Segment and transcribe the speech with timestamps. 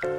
[0.00, 0.16] Halo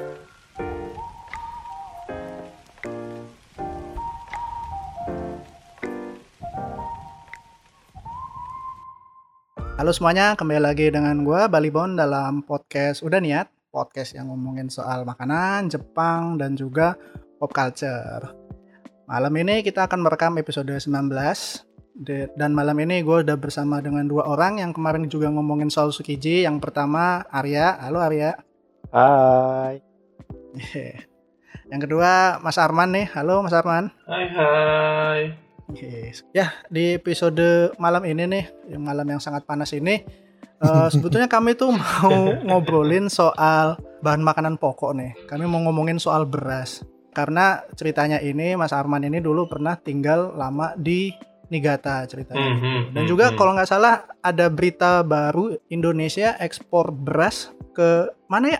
[9.98, 15.74] semuanya, kembali lagi dengan gue Balibon dalam podcast Udah Niat Podcast yang ngomongin soal makanan,
[15.74, 16.94] Jepang, dan juga
[17.42, 18.30] pop culture.
[19.10, 20.94] Malam ini kita akan merekam episode 19
[22.38, 26.46] Dan malam ini gue udah bersama dengan dua orang yang kemarin juga ngomongin soal Sukiji
[26.46, 28.51] Yang pertama Arya, halo Arya
[28.92, 29.80] Hai
[31.72, 35.22] Yang kedua Mas Arman nih, halo Mas Arman Hai hai
[35.72, 36.28] Yes.
[36.36, 40.04] Ya, di episode malam ini nih, yang malam yang sangat panas ini,
[40.60, 45.16] uh, sebetulnya kami tuh mau ngobrolin soal bahan makanan pokok nih.
[45.32, 46.84] Kami mau ngomongin soal beras.
[47.16, 51.16] Karena ceritanya ini, Mas Arman ini dulu pernah tinggal lama di
[51.48, 52.52] Niigata ceritanya.
[52.52, 53.38] Hmm, hmm, Dan hmm, juga hmm.
[53.40, 58.60] kalau nggak salah ada berita baru Indonesia ekspor beras ke mana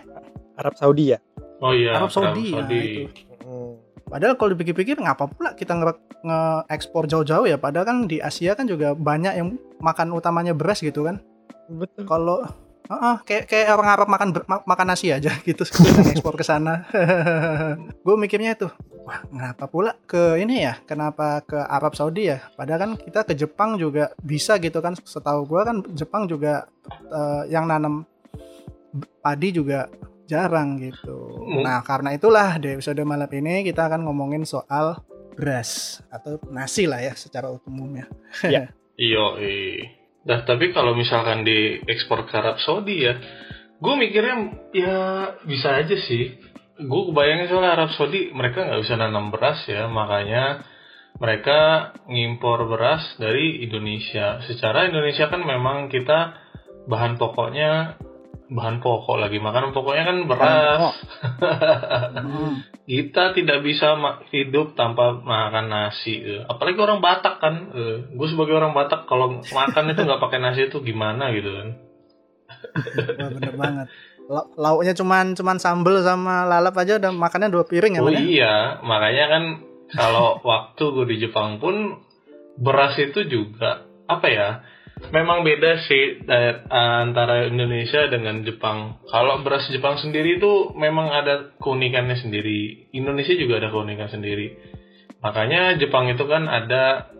[0.58, 1.18] Arab Saudi ya
[1.62, 2.50] Oh iya Arab Saudi.
[2.50, 3.06] Nah, itu.
[3.46, 3.78] Hmm.
[4.02, 7.54] Padahal kalau dipikir-pikir ngapa pula kita nge- nge-ekspor jauh-jauh ya?
[7.54, 11.22] Padahal kan di Asia kan juga banyak yang makan utamanya beras gitu kan.
[11.70, 12.42] betul Kalau
[12.82, 15.62] Heeh, kayak kayak orang Arab makan ber- ma- makan nasi aja gitu
[16.12, 16.82] ekspor ke sana.
[18.04, 18.68] Gue mikirnya itu,
[19.06, 20.76] wah kenapa pula ke ini ya?
[20.82, 22.42] Kenapa ke Arab Saudi ya?
[22.58, 24.98] Padahal kan kita ke Jepang juga bisa gitu kan.
[24.98, 26.66] Setahu gue kan Jepang juga
[27.06, 28.02] eh, yang nanam
[29.22, 29.88] padi juga
[30.26, 31.42] jarang gitu.
[31.42, 31.62] Hmm.
[31.62, 35.02] Nah karena itulah di episode malam ini kita akan ngomongin soal
[35.34, 38.06] beras atau nasi lah ya secara umumnya.
[38.96, 40.02] Iyo eh.
[40.22, 43.18] Nah tapi kalau misalkan di ekspor ke Arab Saudi ya
[43.82, 44.98] Gue mikirnya ya
[45.42, 46.38] bisa aja sih
[46.78, 50.62] Gue kebayangnya soalnya Arab Saudi mereka nggak bisa nanam beras ya Makanya
[51.18, 56.38] mereka ngimpor beras dari Indonesia Secara Indonesia kan memang kita
[56.86, 57.98] bahan pokoknya
[58.52, 60.92] Bahan pokok lagi, makanan pokoknya kan beras
[62.12, 62.60] Hmm.
[62.84, 63.94] kita tidak bisa
[64.28, 66.42] hidup tanpa makan nasi eh.
[66.42, 67.54] apalagi orang Batak kan
[68.08, 71.68] gue sebagai orang Batak kalau makan itu nggak pakai nasi itu gimana gitu kan
[73.18, 73.86] Wah bener banget.
[74.24, 78.14] La- Lauknya cuman cuman sambel sama lalap aja udah makannya dua piring ya oh Bang,
[78.14, 78.22] ya?
[78.22, 79.42] iya makanya kan
[79.90, 82.00] kalau waktu gue di Jepang pun
[82.54, 84.48] beras itu juga apa ya
[85.10, 89.02] memang beda sih eh, antara Indonesia dengan Jepang.
[89.10, 92.92] Kalau beras Jepang sendiri itu memang ada keunikannya sendiri.
[92.94, 94.54] Indonesia juga ada keunikan sendiri.
[95.18, 97.10] Makanya Jepang itu kan ada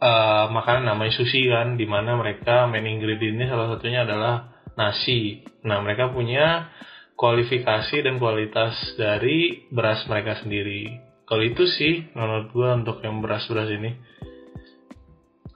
[0.00, 5.46] eh, makanan namanya sushi kan di mana mereka main ingredientnya salah satunya adalah nasi.
[5.62, 6.72] Nah mereka punya
[7.14, 10.88] kualifikasi dan kualitas dari beras mereka sendiri.
[11.28, 13.92] Kalau itu sih menurut gua untuk yang beras-beras ini.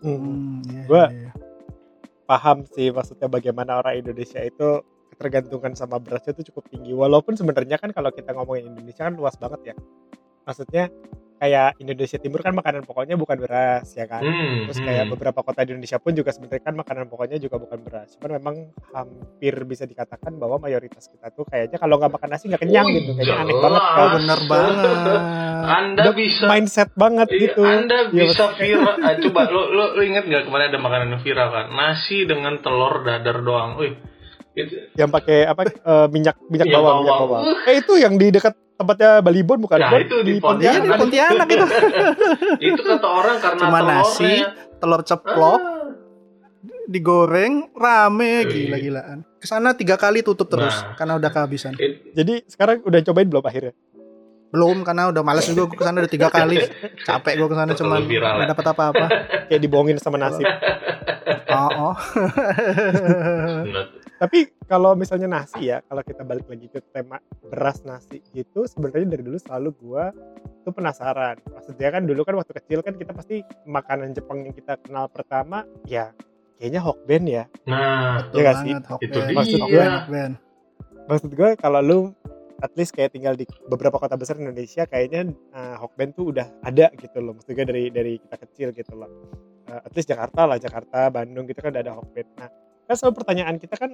[0.05, 0.61] Hmm.
[0.61, 1.24] Iya, Gua- iya.
[2.25, 4.81] Paham sih maksudnya bagaimana orang Indonesia itu
[5.15, 6.91] ketergantungan sama berasnya itu cukup tinggi.
[6.91, 9.75] Walaupun sebenarnya kan kalau kita ngomongin Indonesia kan luas banget ya.
[10.45, 10.91] Maksudnya
[11.35, 14.87] kayak Indonesia Timur kan makanan pokoknya bukan beras ya kan Hmm, terus hmm.
[14.87, 18.31] kayak beberapa kota di Indonesia pun juga sebenarnya kan makanan pokoknya juga bukan beras cuman
[18.39, 18.57] memang
[18.91, 22.93] hampir bisa dikatakan bahwa mayoritas kita tuh kayaknya kalau nggak makan nasi nggak kenyang Oh,
[22.93, 25.21] gitu kayaknya aneh banget Oh, kan bener banget.
[25.65, 28.95] Anda Udah bisa mindset banget Iya, gitu Anda Iya, bisa viral.
[29.05, 31.67] Ah, coba lo, lo lo inget nggak kemarin ada makanan viral kan?
[31.71, 33.77] Nasi dengan telur dadar doang.
[33.77, 33.97] Wih,
[34.55, 37.43] itu yang pakai apa eh, minyak minyak Minyak bawang minyak bawang.
[37.43, 39.99] bawang eh itu yang di dekat tempatnya Balibon bukan Ya, Bon?
[39.99, 40.97] itu di Iya di Pontianak.
[40.99, 41.67] Pontianak itu.
[42.69, 44.01] itu kata orang karena Cuma telurnya.
[44.01, 44.33] nasi,
[44.77, 45.89] telur ceplok, Ah.
[46.85, 48.69] digoreng, rame, Wih.
[48.69, 49.19] gila-gilaan.
[49.37, 50.95] Ke sana tiga kali tutup terus Nah.
[50.95, 51.73] karena udah kehabisan.
[51.75, 53.75] It- jadi sekarang udah cobain belum akhirnya
[54.47, 56.63] Belum karena udah males juga gue ke sana udah tiga kali.
[57.01, 58.51] Capek gue ke sana viral, nggak ya.
[58.51, 59.07] dapat apa-apa.
[59.45, 60.47] kayak dibohongin sama nasi
[61.51, 61.95] Oh, oh.
[64.15, 69.11] Tapi kalau misalnya nasi ya kalau kita balik lagi ke tema beras nasi gitu sebenarnya
[69.11, 70.15] dari dulu selalu gua
[70.63, 71.37] tuh penasaran.
[71.51, 75.67] Maksudnya kan dulu kan waktu kecil kan kita pasti makanan Jepang yang kita kenal pertama
[75.85, 76.15] ya
[76.57, 77.45] kayaknya hokben ya.
[77.67, 78.73] Nah, Iya nggak sih?
[79.05, 80.33] Itu Maksud Hokben.
[81.05, 81.99] maksud gue kalau lu
[82.65, 86.89] at least kayak tinggal di beberapa kota besar Indonesia kayaknya uh, Hokben tuh udah ada
[86.97, 87.37] gitu loh.
[87.37, 89.11] Maksudnya dari dari kita kecil gitu loh.
[89.69, 92.49] Uh, at least Jakarta lah Jakarta Bandung gitu kan udah ada Hokben nah
[92.85, 93.91] kan selalu pertanyaan kita kan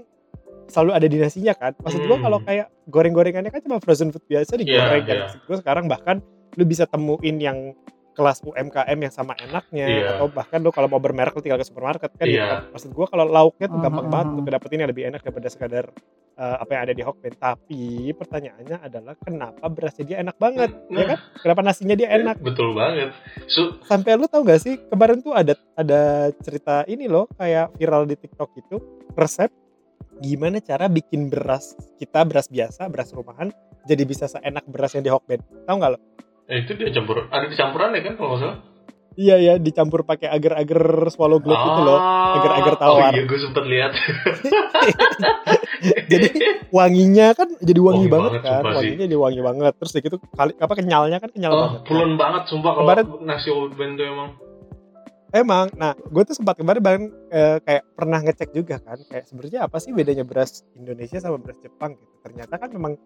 [0.66, 2.22] selalu ada dinasinya kan maksud gue Hmm.
[2.22, 5.22] kalau kayak goreng-gorengannya kan cuma frozen food biasa digoreng Iya, kan iya.
[5.24, 6.16] maksud gue sekarang bahkan
[6.54, 7.58] lu bisa temuin yang
[8.20, 10.08] kelas UMKM yang sama enaknya Iya.
[10.14, 12.46] atau bahkan lu kalau mau bermerek lu tinggal ke supermarket kan gitu Iya.
[12.46, 12.60] kan.
[12.70, 14.34] maksud gue kalau lauknya tuh Hmm, gampang hmm, banget hmm.
[14.36, 15.84] untuk dapetin yang lebih enak daripada sekadar
[16.36, 17.82] uh, apa yang ada di Hokben tapi
[18.12, 23.08] pertanyaannya adalah kenapa berasnya dia enak banget ya kan kenapa nasinya dia enak betul banget.
[23.46, 26.00] Su- sampai lu tau gak sih kemarin tuh ada ada
[26.36, 28.76] cerita ini loh kayak viral di TikTok itu
[29.12, 29.48] resep
[30.20, 33.48] gimana cara bikin beras kita beras biasa, beras rumahan
[33.80, 35.40] jadi bisa seenak beras yang di Hokben.
[35.64, 35.98] Tahu nggak lo?
[36.50, 38.58] Eh, itu dia campur, ada campuran ya kan kalau nggak salah?
[39.18, 41.98] Iya ya, dicampur pakai agar-agar swallow globe itu loh.
[42.40, 43.10] agar-agar tawar.
[43.10, 43.92] Oh iya, gue sempet lihat.
[46.10, 46.28] jadi
[46.70, 49.72] wanginya kan jadi wangi, Wangi banget, banget, kan, wanginya jadi wangi banget.
[49.82, 51.80] Terus gitu kali apa kenyalnya kan kenyal oh, banget.
[51.90, 54.30] pulen banget sumpah kalau Kemarin- nasi band tuh emang.
[55.30, 59.70] Emang, nah gue tuh sempat kemarin bahkan eh, kayak pernah ngecek juga kan, kayak sebenarnya
[59.70, 62.14] apa sih bedanya beras Indonesia sama beras Jepang gitu.
[62.26, 62.98] Ternyata kan memang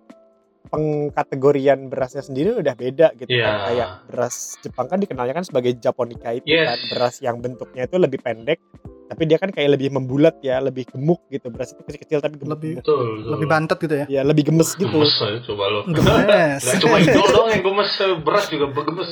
[0.66, 3.44] pengkategorian berasnya sendiri udah beda gitu Iya.
[3.44, 3.56] kan.
[3.64, 6.66] Kayak beras Jepang kan dikenalnya kan sebagai Japonica itu Yes.
[6.66, 8.58] kan, beras yang bentuknya itu lebih pendek,
[9.06, 11.48] tapi dia kan kayak lebih membulat ya, lebih gemuk gitu.
[11.48, 12.52] Beras itu kecil-kecil tapi gemuk.
[12.54, 13.30] Lebih- Betul, betul.
[13.30, 14.06] Lebih bantet gitu ya.
[14.08, 14.88] Ya lebih gemes gitu.
[14.90, 15.80] Gemes aja coba lo.
[15.86, 16.62] Gemes.
[16.66, 17.90] Gak cuma Indo doang yang gemes,
[18.20, 19.10] beras juga bergemes.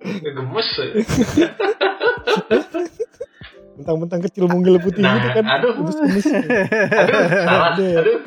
[0.00, 0.68] Gemes.
[0.78, 0.90] eh.
[3.74, 5.44] Mentang-mentang kecil mungil putih Nah, gitu kan.
[5.46, 5.72] aduh.
[5.76, 6.26] Gemes-gemes.
[6.26, 7.70] Aduh, salah.
[7.76, 8.18] Aduh.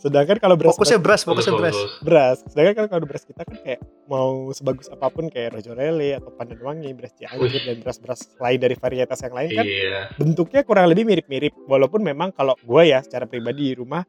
[0.00, 1.76] Sedangkan kalau beras Fokusnya beras, fokusnya beras.
[2.00, 2.36] beras.
[2.48, 6.32] Sedangkan kan kalau beras kita kan kayak mau sebagus apa pun kayak Rojo Rele atau
[6.32, 10.00] Pandan Wangi, beras Cianjur dan beras-beras lain dari varietas yang lain kan Iya.
[10.16, 11.52] bentuknya kurang lebih mirip-mirip.
[11.68, 14.00] Walaupun memang kalau gue ya secara pribadi di rumah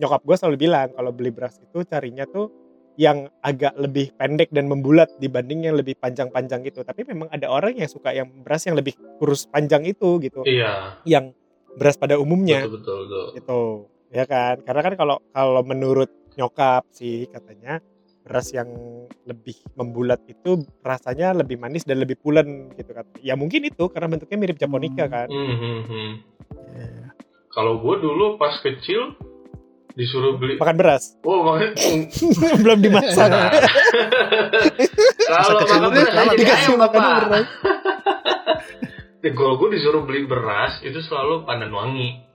[0.00, 2.48] nyokap gue selalu bilang kalau beli beras itu carinya tuh
[2.96, 6.82] yang agak lebih pendek dan membulat dibanding yang lebih panjang-panjang gitu.
[6.82, 10.40] Tapi memang ada orang yang suka yang beras yang lebih kurus panjang itu gitu.
[10.42, 10.98] Iya.
[11.04, 11.36] Yang
[11.76, 13.26] beras pada umumnya Betul, betul, betul.
[13.36, 13.60] gitu
[14.08, 17.82] ya kan karena kan kalau kalau menurut nyokap sih katanya
[18.22, 18.68] beras yang
[19.24, 24.12] lebih membulat itu rasanya lebih manis dan lebih pulen gitu kan ya mungkin itu karena
[24.12, 25.12] bentuknya mirip japonica Hmm.
[25.12, 26.12] kan Hmm, hmm, hmm.
[26.68, 27.04] Iya.
[27.48, 29.16] Kalau gue dulu pas kecil
[29.92, 31.74] disuruh beli makan beras Oh, makan
[32.64, 33.28] belum dimasak.
[35.18, 37.18] Kalau kecil makan beras dikasih makan apa?
[37.26, 37.46] beras
[39.34, 42.27] Kalau gue disuruh beli beras itu selalu pandan wangi.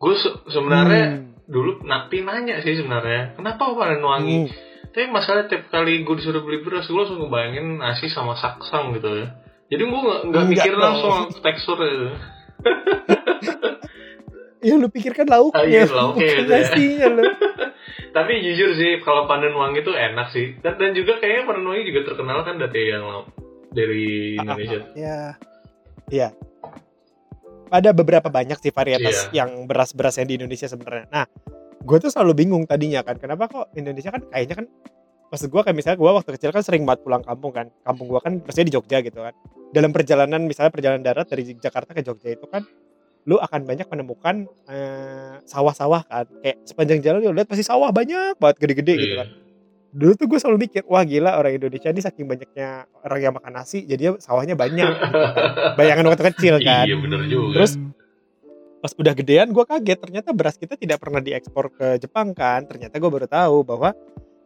[0.00, 1.36] Gue se- sebenarnya Hmm.
[1.44, 4.38] dulu napi nanya sih sebenarnya kenapa pandan wangi.
[4.42, 4.52] Hmm.
[4.90, 9.06] Tapi masalah tiap kali gue disuruh beli beras gue langsung ngebayangin nasi sama saksang gitu
[9.14, 9.28] ya.
[9.68, 10.82] Jadi gue nggak mikir dong.
[10.82, 12.08] langsung tekstur itu.
[14.60, 16.52] ya lu pikirkan lauknya Ah, iya, lauknya bukan itu
[16.98, 17.06] ya.
[17.08, 17.22] lu
[18.16, 20.58] Tapi jujur sih kalau pandan wangi itu enak sih.
[20.58, 23.04] Dan, dan juga kayaknya pandan wangi juga terkenal kan dari yang
[23.70, 24.80] dari Indonesia.
[26.10, 26.34] Ya,
[27.70, 29.42] ada beberapa banyak sih varietas Iya.
[29.46, 31.06] yang beras-beras yang di Indonesia sebenarnya.
[31.08, 31.24] Nah,
[31.80, 34.66] gue tuh selalu bingung tadinya kan, kenapa kok Indonesia kan kayaknya kan,
[35.30, 38.20] maksud gue kayak misalnya gue waktu kecil kan sering banget pulang kampung kan, kampung gue
[38.20, 39.34] kan maksudnya di Jogja gitu kan.
[39.70, 42.66] Dalam perjalanan misalnya perjalanan darat dari Jakarta ke Jogja itu kan,
[43.22, 48.34] lu akan banyak menemukan eh, sawah-sawah kan, kayak sepanjang jalan lu lihat pasti sawah banyak
[48.36, 49.20] banget gede-gede gitu Iya.
[49.22, 49.28] kan.
[49.90, 52.68] Dulu tuh gue selalu mikir, wah gila orang Indonesia ini saking banyaknya
[53.00, 54.86] orang yang makan nasi, jadi sawahnya banyak.
[54.86, 55.74] gitu kan.
[55.74, 56.84] Bayangan waktu kecil kan.
[56.84, 57.54] Iya bener juga.
[57.56, 57.72] Terus
[58.80, 62.96] pas udah gedean gue kaget ternyata beras kita tidak pernah diekspor ke Jepang kan ternyata
[62.96, 63.92] gue baru tahu bahwa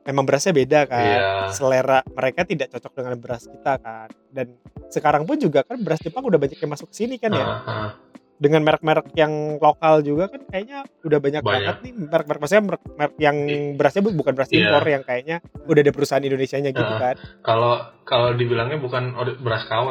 [0.02, 1.54] memang berasnya beda kan Iya.
[1.54, 4.58] selera mereka tidak cocok dengan beras kita kan dan
[4.90, 7.62] sekarang pun juga kan beras Jepang udah banyak yang masuk ke sini kan ya Ah,
[7.62, 7.90] ah.
[8.34, 11.54] Dengan merek-merek yang lokal juga kan kayaknya udah banyak, Banyak.
[11.56, 13.36] banget nih merek-merek maksudnya merek, merek yang
[13.74, 14.58] berasnya bu- bukan beras Iya.
[14.60, 17.00] impor yang kayaknya udah ada perusahaan Indonesianya gitu Ah.
[17.00, 17.72] kan Kalau
[18.02, 19.88] kalau dibilangnya bukan beras KW,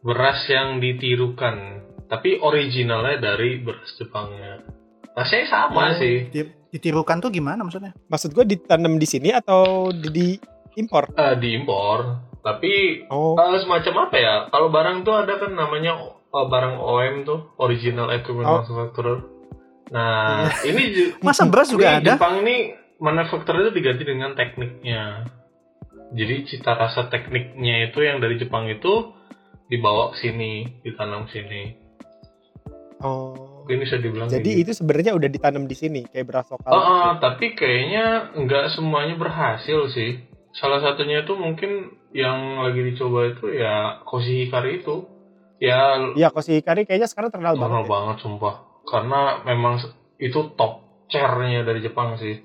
[0.00, 1.56] beras yang ditirukan,
[2.04, 4.60] tapi originalnya dari beras Jepangnya.
[5.10, 5.96] Rasanya sama Oh.
[5.96, 6.26] sih.
[6.28, 7.94] Di- ditirukan tuh gimana maksudnya?
[8.04, 10.28] maksud gue ditanam di sini atau di, di
[10.76, 11.98] impor Eh, diimpor,
[12.40, 14.34] tapi oh eh, semacam apa ya?
[14.48, 15.98] Kalau barang tuh ada kan namanya
[16.30, 18.62] eh, barang OM tuh, original equipment Oh.
[18.62, 19.18] manufacturer.
[19.90, 22.14] Nah, ini ju- Masa beras juga ini ada?
[22.14, 25.26] Jepang ini manufacturer itu diganti dengan tekniknya.
[26.10, 29.14] Jadi cita rasa tekniknya itu yang dari Jepang itu
[29.66, 31.78] dibawa ke sini, ditanam sini.
[33.00, 34.62] oh Ini bisa dibilang Jadi gitu.
[34.66, 36.68] itu sebenarnya udah ditanam di sini kayak beras lokal.
[36.68, 38.04] Oh, oh, tapi kayaknya
[38.36, 40.20] nggak semuanya berhasil sih.
[40.50, 41.70] Salah satunya itu mungkin
[42.10, 45.06] yang lagi dicoba itu ya koshi hikari itu.
[45.60, 47.84] Ya Iya, koshi hikari kayaknya sekarang terkenal banget.
[47.84, 47.88] ya.
[47.88, 48.54] banget sumpah.
[48.88, 49.76] Karena memang
[50.16, 52.40] itu top chair-nya dari Jepang sih.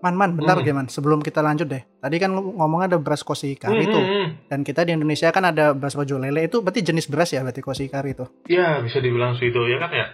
[0.00, 0.68] Man, man, bentar Hmm.
[0.68, 0.84] gimana?
[0.84, 1.80] Sebelum kita lanjut deh.
[1.80, 3.96] Tadi kan lu ngomong ada beras koshi hikari Hmm, itu.
[3.96, 4.28] hmm, hmm.
[4.52, 7.64] Dan kita di Indonesia kan ada beras baju lele itu berarti jenis beras ya berarti
[7.64, 8.28] koshi hikari itu.
[8.44, 10.06] Ya bisa dibilang suido ya kan ya.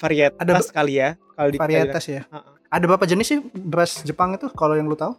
[0.00, 2.24] Varietas Ada kali ya kalau di Varietas ya.
[2.24, 2.52] Heeh.
[2.72, 5.12] Ada berapa jenis sih beras Jepang itu kalau yang lu tahu?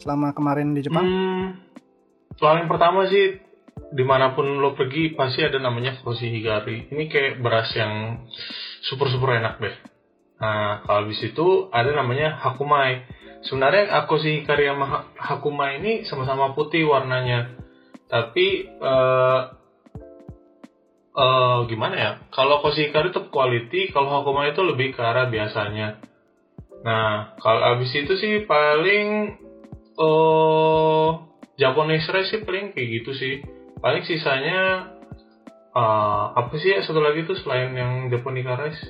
[0.00, 1.04] Selama kemarin di Jepang?
[1.04, 1.60] Hmm,
[2.40, 3.36] paling pertama sih
[3.92, 6.90] di mana pun lo pergi pasti ada namanya koshi hikari.
[6.90, 8.26] Ini kayak beras yang
[8.82, 9.76] super super enak deh.
[10.42, 13.06] Nah kalau di situ ada namanya hakumai.
[13.46, 17.54] Sebenarnya koshi hikari sama ha- hakumai ini sama-sama putih warnanya.
[18.10, 19.40] Tapi eh,
[21.14, 22.10] eh gimana ya?
[22.34, 26.02] Kalau koshikari itu quality, kalau hokuma itu lebih ke arah biasanya.
[26.86, 29.34] Nah, kalau abis itu sih paling
[29.96, 31.24] oh
[31.56, 33.34] Japanese rice sih paling kayak gitu sih.
[33.86, 34.90] Paling sisanya
[35.70, 38.82] eh apa sih ya satu lagi tuh selain yang Japonica rice?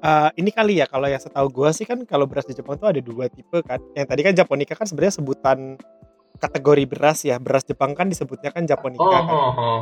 [0.00, 2.92] Eh, ini kali ya kalau yang setahu gue sih kan kalau beras di Jepang tuh
[2.92, 3.80] ada dua tipe kan.
[3.96, 5.80] Yang tadi kan Japonica kan sebenarnya sebutan
[6.36, 7.40] kategori beras ya.
[7.40, 9.24] Beras Jepang kan disebutnya kan Japonica Oh, kan.
[9.24, 9.80] oh, oh.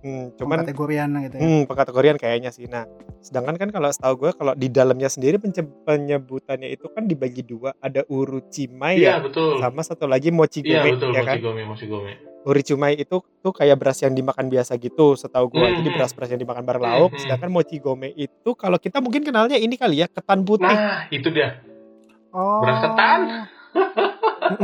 [0.00, 1.42] Hmm, cuman kategorian gitu ya.
[1.42, 2.68] hmm, pengkategorian kayaknya sih.
[2.68, 2.84] Nah,
[3.18, 5.40] sedangkan kan kalau setahu gue kalau di dalamnya sendiri
[5.82, 7.72] penyebutannya itu kan dibagi dua.
[7.78, 9.58] Ada urucimai Iya ya, betul.
[9.58, 11.34] sama satu lagi Iya mochigome betul, ya kan.
[11.36, 12.12] mochigome, mochigome.
[12.46, 15.66] Urucimai itu tuh kayak beras yang dimakan biasa gitu setahu gue.
[15.74, 15.96] Jadi Mhm.
[15.98, 17.10] beras-beras yang dimakan bareng lauk.
[17.10, 17.20] Mhm.
[17.20, 20.70] Sedangkan mochigome itu kalau kita mungkin kenalnya ini kali ya ketan putih.
[20.70, 21.58] Nah, itu dia.
[22.30, 22.62] Oh.
[22.62, 23.20] Beras ketan.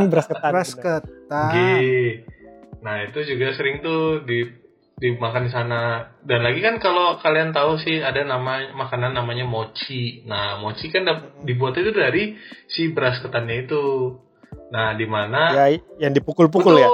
[0.07, 0.51] Beras ketan.
[0.55, 1.51] Beras ketan.
[2.83, 4.47] Nah, itu juga sering tuh di
[4.99, 6.13] dimakan di sana.
[6.23, 10.23] Dan lagi kan kalau kalian tahu sih ada nama makanan namanya mochi.
[10.29, 11.09] Nah, mochi kan
[11.43, 12.37] dibuat itu dari
[12.71, 13.83] si beras ketannya itu.
[14.73, 15.67] Nah, di mana Ya
[16.09, 16.89] yang dipukul-pukul ya.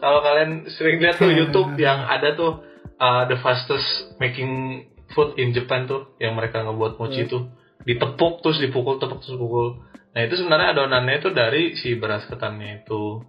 [0.00, 2.64] Kalau kalian sering lihat tuh YouTube yang ada tuh
[3.00, 7.28] uh, the fastest making food in Japan tuh yang mereka ngebuat mochi Hmm.
[7.28, 7.38] itu
[7.82, 9.82] ditepuk terus dipukul tepuk terus pukul.
[10.12, 13.24] Nah itu sebenarnya adonannya itu dari si beras ketannya itu.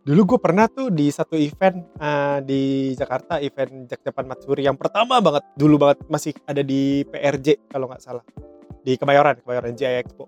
[0.00, 2.62] Dulu gue pernah tuh di satu event eh, di
[2.96, 7.84] Jakarta, event Jak Japan Matsuri yang pertama banget, dulu banget masih ada di PRJ kalau
[7.84, 8.24] nggak salah.
[8.80, 10.24] Di Kemayoran, Kemayoran JI Expo.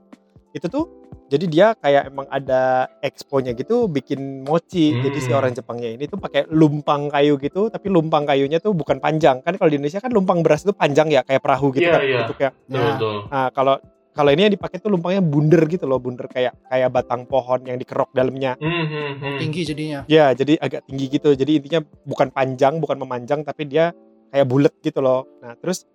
[0.52, 0.85] Itu tuh
[1.33, 4.93] jadi dia kayak emang ada exponya gitu bikin mochi.
[4.93, 5.41] Jadi si Hmm.
[5.41, 9.41] orang Jepangnya ini tuh pakai lumpang kayu gitu, tapi lumpang kayunya tuh bukan panjang.
[9.41, 12.00] Kan kalau di Indonesia kan lumpang beras itu panjang ya, kayak perahu gitu Iya, kan
[12.05, 12.17] iya.
[12.21, 12.50] bentuknya.
[12.69, 12.85] Ya.
[12.93, 13.17] betul.
[13.33, 13.81] Nah, kalau
[14.12, 17.81] kalau ini yang dipakai tuh lumpangnya bunder gitu loh, bunder kayak kayak batang pohon yang
[17.81, 18.61] dikerok dalamnya.
[18.61, 19.37] Hmm, hmm, hmm.
[19.40, 20.00] Tinggi jadinya.
[20.04, 21.33] Ya, jadi agak tinggi gitu.
[21.33, 23.97] Jadi intinya bukan panjang, bukan memanjang, tapi dia
[24.28, 25.25] kayak bulat gitu loh.
[25.40, 25.88] Nah, terus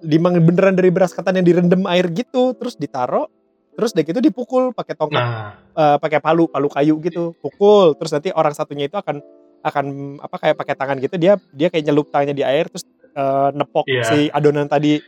[0.00, 3.28] dimang beneran dari beras ketan yang direndam air gitu, terus ditaruh,
[3.76, 7.96] terus deh gitu dipukul pakai tongkat, Nah, eh, pakai palu, palu kayu gitu, pukul.
[7.96, 9.20] Terus nanti orang satunya itu akan
[9.60, 9.84] akan
[10.24, 13.84] apa kayak pakai tangan gitu, dia dia kayak nyelup tangannya di air, terus eh, nepok
[13.88, 14.04] Iya.
[14.08, 15.00] si adonan tadi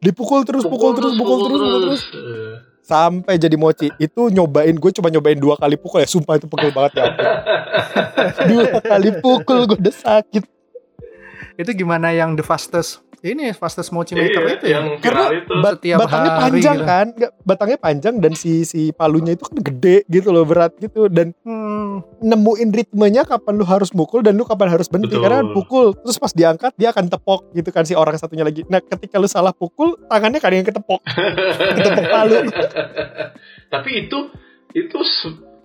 [0.00, 3.88] dipukul terus, pukul, terus, pukul terus, pukul terus, Eh, sampai jadi mochi.
[3.96, 7.04] Itu nyobain, gue coba nyobain dua kali pukul ya, sumpah itu pegel banget ya.
[8.50, 10.44] dua kali pukul gue udah sakit.
[11.54, 14.72] Itu gimana yang the fastest ini fastest mochi maker iya, itu ya?
[14.76, 15.54] yang Karena viral itu.
[15.56, 16.84] Bat- Setiap batangnya hari panjang gitu.
[16.84, 17.06] kan,
[17.40, 21.63] batangnya panjang dan si si palunya itu kan gede gitu loh, berat gitu dan Hmm,
[22.22, 25.24] nemuin ritmenya kapan lu harus mukul dan lu kapan harus berhenti Betul.
[25.26, 28.64] karena pukul terus pas diangkat dia akan tepok gitu kan si orang satunya lagi.
[28.66, 31.00] Nah, ketika lu salah pukul, tangannya kadang yang ketepok.
[31.76, 32.38] ketepok palu.
[33.70, 34.18] Tapi itu
[34.74, 34.98] itu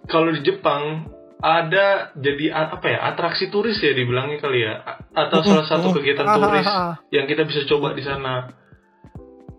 [0.09, 1.09] kalau di Jepang
[1.39, 4.83] ada jadi apa ya atraksi turis ya dibilangnya kali ya
[5.15, 6.93] atau salah satu kegiatan ah, turis ah, ah.
[7.15, 8.51] yang kita bisa coba di sana.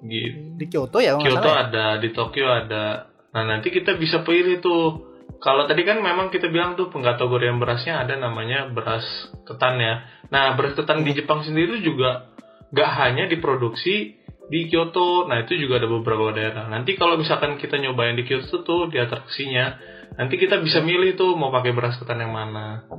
[0.00, 0.56] Gitu.
[0.56, 1.68] Di Kyoto ya Kyoto ya?
[1.68, 3.08] ada, di Tokyo ada.
[3.32, 5.09] Nah nanti kita bisa pilih tuh.
[5.38, 9.06] Kalau tadi kan memang kita bilang tuh pengkategorian berasnya ada namanya beras
[9.46, 9.94] ketan ya.
[10.34, 12.34] Nah beras ketan di Jepang sendiri juga
[12.74, 14.18] gak hanya diproduksi
[14.50, 15.30] di Kyoto.
[15.30, 16.66] Nah itu juga ada beberapa daerah.
[16.66, 19.78] Nanti kalau misalkan kita nyobain di Kyoto tuh di atraksinya,
[20.18, 22.90] nanti kita bisa milih tuh mau pakai beras ketan yang mana.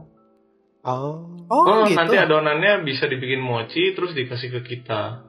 [0.82, 1.28] Oh.
[1.52, 2.00] Oh, Oh, gitu.
[2.00, 5.28] nanti adonannya bisa dibikin mochi terus dikasih ke kita.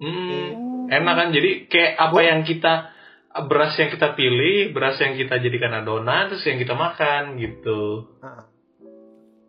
[0.00, 2.93] Hmm, enak kan jadi kayak apa yang kita
[3.36, 8.06] beras yang kita pilih beras yang kita jadikan adonan terus yang kita makan gitu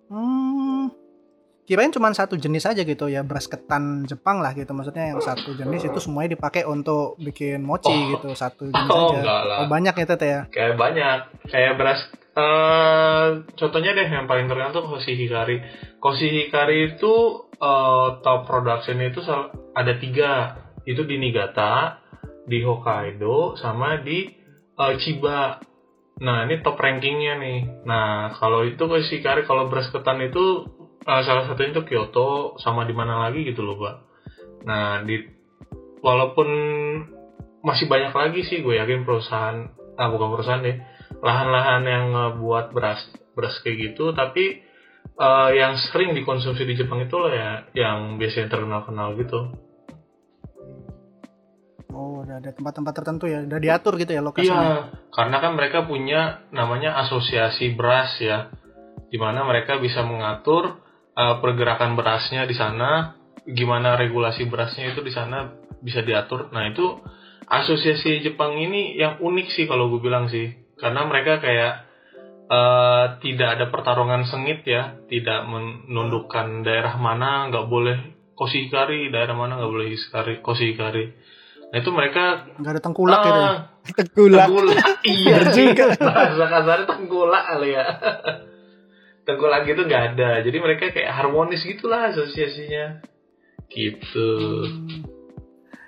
[0.06, 0.94] Hmm.
[1.66, 5.54] Kirain cuma satu jenis aja gitu ya beras ketan Jepang lah gitu maksudnya yang satu
[5.54, 8.14] jenis itu semuanya dipakai untuk bikin mochi Oh.
[8.14, 9.22] gitu satu jenis oh aja.
[9.42, 10.42] lah Oh banyak ya Tete ya.
[10.48, 15.66] kayak banyak kayak beras eh contohnya deh yang paling terkenal tuh koshi hikari
[15.98, 17.14] koshi hikari itu
[17.52, 19.26] eh, top production itu
[19.74, 20.32] ada tiga
[20.86, 21.98] itu di Niigata
[22.46, 24.30] di Hokkaido sama di
[24.78, 25.60] eh, Chiba.
[26.16, 27.60] Nah ini top rankingnya nih.
[27.84, 30.70] Nah kalau itu koshi hikari kalau beras ketan itu
[31.04, 33.96] eh, salah satunya itu Kyoto sama di mana lagi gitu loh pak.
[34.64, 35.20] Nah di
[36.06, 36.50] walaupun
[37.66, 40.78] masih banyak lagi sih gue yakin perusahaan ah bukan perusahaan deh
[41.26, 42.06] lahan-lahan yang
[42.38, 43.02] buat beras
[43.34, 44.62] beras kayak gitu tapi
[45.18, 49.58] eh, yang sering dikonsumsi di Jepang itu lah ya yang biasanya terkenal-kenal gitu
[51.94, 54.50] Oh udah ada tempat-tempat tertentu ya udah diatur gitu ya lokasinya.
[54.50, 54.70] iya
[55.14, 58.50] karena kan mereka punya namanya asosiasi beras ya
[59.08, 60.82] di mana mereka bisa mengatur
[61.14, 63.16] eh, pergerakan berasnya di sana
[63.46, 67.00] gimana regulasi berasnya itu di sana bisa diatur nah itu
[67.46, 71.86] asosiasi Jepang ini yang unik sih kalau gue bilang sih karena mereka kayak
[72.50, 77.98] eh, tidak ada pertarungan sengit ya, tidak menundukkan daerah mana nggak boleh
[78.36, 81.16] koshikari, daerah mana nggak boleh hiskari, koshikari.
[81.76, 83.44] Nah itu mereka nggak ada tengkulak gitu ya?
[83.44, 83.56] ah,
[84.00, 84.48] Tengkulak.
[84.48, 85.86] tengkulak iya juga.
[86.08, 87.86] bahasa kasarnya tengkulak kali ya
[89.22, 93.04] tengkulak gitu nggak ada jadi mereka kayak harmonis gitulah asosiasinya
[93.68, 94.30] gitu
[94.66, 95.04] Hmm.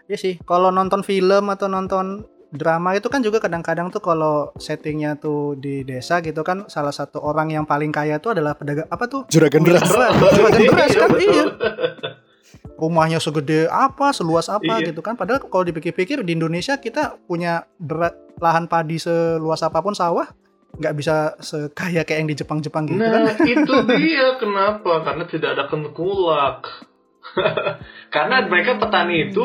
[0.06, 5.16] Iya sih, kalau nonton film atau nonton drama itu kan juga kadang-kadang tuh kalau settingnya
[5.16, 9.04] tuh di desa gitu kan salah satu orang yang paling kaya tuh adalah pedagang apa
[9.06, 9.84] tuh Juragan beras.
[9.84, 11.28] juragan beras kan betul.
[11.28, 11.44] iya
[12.78, 14.94] rumahnya segede apa seluas apa Iya.
[14.94, 15.18] gitu kan.
[15.18, 20.30] Padahal kalau dipikir-pikir di Indonesia kita punya berat lahan padi seluas apa pun sawah
[20.78, 23.22] nggak bisa sekaya kayak yang di Jepang-Jepang gitu kan.
[23.26, 24.38] nah itu dia.
[24.38, 25.02] Kenapa?
[25.02, 26.62] Karena tidak ada tengkulak
[28.16, 29.44] karena mereka petani itu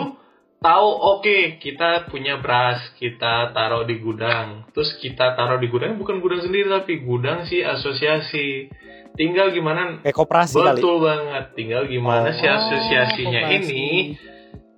[0.63, 4.69] tahu oke kita punya beras kita taruh di gudang.
[4.71, 8.69] Terus kita taruh di gudang bukan gudang sendiri tapi gudang si asosiasi
[9.13, 10.79] tinggal gimana Kayak koperasi kali.
[10.79, 11.45] Betul banget.
[11.53, 13.71] Tinggal gimana Oh, si asosiasinya koperasi.
[13.71, 13.87] ini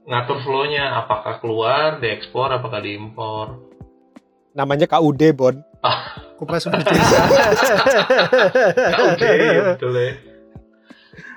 [0.04, 3.46] ngatur flow-nya apakah keluar, diekspor, apakah diimpor.
[4.52, 5.56] Namanya KUD, Bon.
[6.34, 7.20] koperasi berdesa
[9.04, 9.32] Oke,
[9.70, 10.12] betul ya.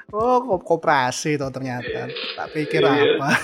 [0.09, 3.19] oh ko- koperasi tuh ternyata tak pikir Iya.
[3.19, 3.29] apa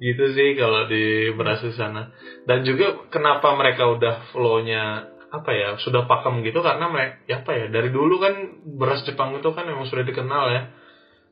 [0.00, 2.08] Gitu sih kalau di beras di sana.
[2.42, 7.50] Dan juga kenapa mereka udah flow-nya apa ya sudah pakem gitu karena mereka ya apa
[7.54, 8.34] ya dari dulu kan
[8.66, 10.62] beras Jepang itu kan memang sudah dikenal ya.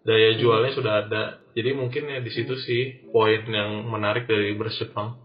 [0.06, 1.22] Daya jualnya sudah ada.
[1.52, 5.18] Jadi mungkin ya di situ sih poin yang menarik dari beras Jepang.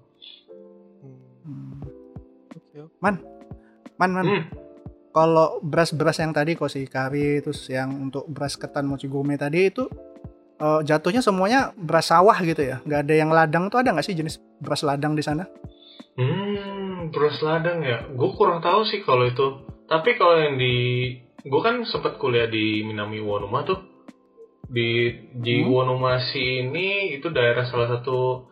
[1.45, 1.85] Hmm.
[2.51, 2.97] Oke, oke.
[2.99, 3.15] man
[4.01, 4.11] man.
[4.25, 4.45] Hmm.
[5.13, 9.85] kalau beras-beras yang tadi koshikari terus yang untuk beras ketan mochigome tadi itu
[10.57, 12.81] eh, jatuhnya semuanya beras sawah gitu ya?
[12.81, 13.69] Nggak ada yang ladang.
[13.69, 15.45] Tuh ada nggak sih jenis beras ladang di sana?
[16.17, 16.82] Hmm,
[17.13, 18.09] beras ladang ya.
[18.11, 19.47] Gue kurang tahu sih kalau itu.
[19.85, 20.75] Tapi kalau yang di,
[21.45, 23.79] gue kan sempat kuliah di Minami Uonuma tuh.
[24.67, 25.69] Di di Hmm.
[25.69, 28.49] Uonumashi ini itu daerah salah satu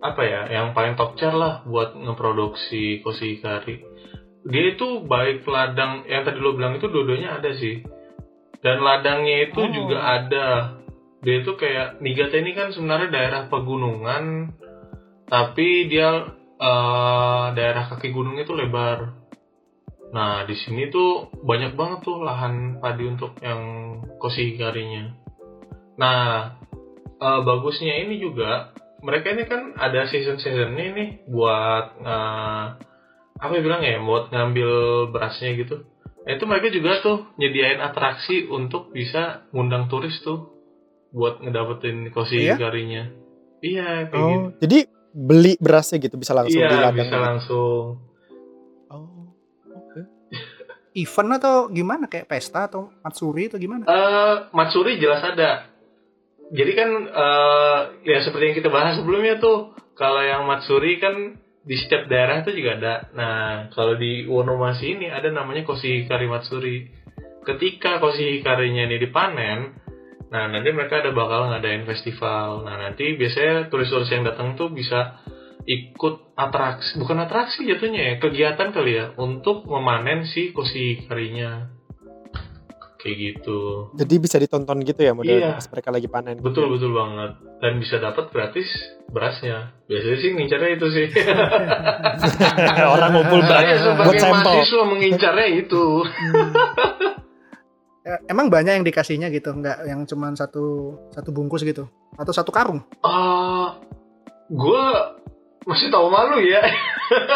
[0.00, 3.84] apa ya, yang paling top tier lah buat ngeproduksi koshikari.
[4.48, 7.84] Dia itu baik ladang yang tadi lo bilang itu dua-duanya ada sih.
[8.64, 9.68] Dan ladangnya itu Oh.
[9.68, 10.48] juga ada.
[11.20, 14.56] Dia itu kayak Niigata ini kan sebenarnya daerah pegunungan
[15.28, 19.16] tapi dia eh, daerah kaki gunung itu lebar.
[20.10, 23.62] Nah, di sini tuh banyak banget tuh lahan padi untuk yang
[24.20, 25.16] koshikarinya.
[25.96, 26.58] Nah,
[27.16, 32.64] eh, bagusnya ini juga mereka ini kan ada season-seasonnya nih buat eh,
[33.40, 34.70] apa ya bilang ya, buat ngambil
[35.16, 35.88] berasnya gitu.
[36.20, 40.52] Nah, itu mereka juga tuh nyediain atraksi untuk bisa ngundang turis tuh
[41.16, 43.08] buat ngedapetin koshikarinya.
[43.64, 44.20] Iya, kayak gitu.
[44.20, 44.78] Oh, jadi
[45.10, 46.96] beli berasnya gitu bisa langsung di Iya, ladang.
[46.96, 47.82] bisa langsung.
[48.86, 49.30] Oh,
[49.66, 50.00] oke.
[50.96, 55.70] event atau gimana kayak pesta atau matsuri atau gimana Eh, Matsuri jelas ada.
[56.50, 61.76] Jadi kan eh, ya seperti yang kita bahas sebelumnya tuh, kalau yang Matsuri kan di
[61.76, 62.94] setiap daerah itu juga ada.
[63.12, 63.38] Nah,
[63.70, 66.90] kalau di Wonomashi ini ada namanya Koshikari Matsuri.
[67.40, 69.79] Ketika Koshikarinya ini dipanen,
[70.30, 72.62] nah nanti mereka ada bakal ngadain festival.
[72.62, 75.18] Nah, nanti biasanya turis-turis yang datang tuh bisa
[75.62, 81.76] ikut atraksi, bukan atraksi jatuhnya ya, kegiatan kali ya untuk memanen si Koshikarinya.
[82.96, 83.60] Kayak gitu.
[83.96, 85.56] Jadi bisa ditonton gitu ya model Iya.
[85.56, 86.36] pas mereka lagi panen.
[86.36, 86.70] gitu Betul ya.
[86.76, 88.68] betul banget dan bisa dapat gratis
[89.08, 89.72] berasnya.
[89.88, 91.06] Biasanya sih ngincarnya itu sih.
[92.94, 94.52] Orang ngumpul Saya beras buat sebagai sampel.
[94.52, 95.84] mahasiswa mengincarnya itu.
[98.00, 101.84] Ya, emang banyak yang dikasihnya gitu nggak yang cuman satu satu bungkus gitu
[102.16, 102.80] atau satu karung?
[103.04, 103.76] Ah,
[104.48, 104.84] gue
[105.68, 106.64] masih tahu malu ya.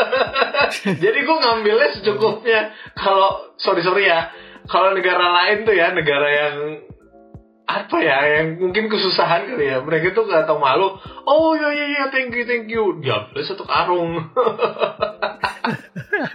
[1.04, 2.72] Jadi gue ngambilnya secukupnya.
[2.96, 4.32] Kalau sorry sorry ya,
[4.64, 6.56] kalau negara lain tuh ya negara yang
[7.64, 9.84] apa ya yang mungkin kesusahan kali ya.
[9.84, 10.96] Mereka tuh nggak tahu malu.
[11.28, 13.04] Oh iya iya iya thank you thank you.
[13.04, 14.16] Diambil satu karung.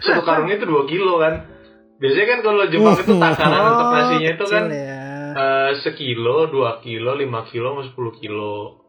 [0.06, 1.48] Satu karungnya itu dua kilo kan
[2.00, 5.00] biasanya kan kalau Jepang itu takaran untuk nasinya itu kan ya.
[5.30, 8.82] Eh, sekilo, dua kilo, lima kilo, sama sepuluh kilo.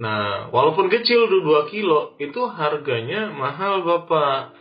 [0.00, 4.56] Nah, walaupun kecil tuh dua kilo, itu harganya mahal bapak.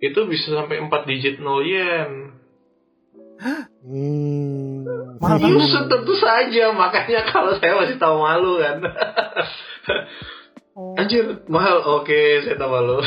[0.00, 2.40] Itu bisa sampai 4 digit 0 yen.
[3.84, 4.84] Hmm.
[5.20, 6.72] Mahal Iya, tentu saja.
[6.72, 8.80] Makanya kalau saya masih tahu malu kan.
[10.70, 10.96] Oh.
[10.96, 12.00] Anjir, mahal.
[12.00, 12.98] Oke, saya tahu malu.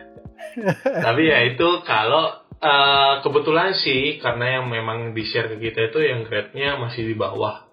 [1.04, 5.98] Tapi ya itu kalau eh, kebetulan sih karena yang memang di share ke kita itu
[6.04, 7.66] yang grade-nya masih di bawah.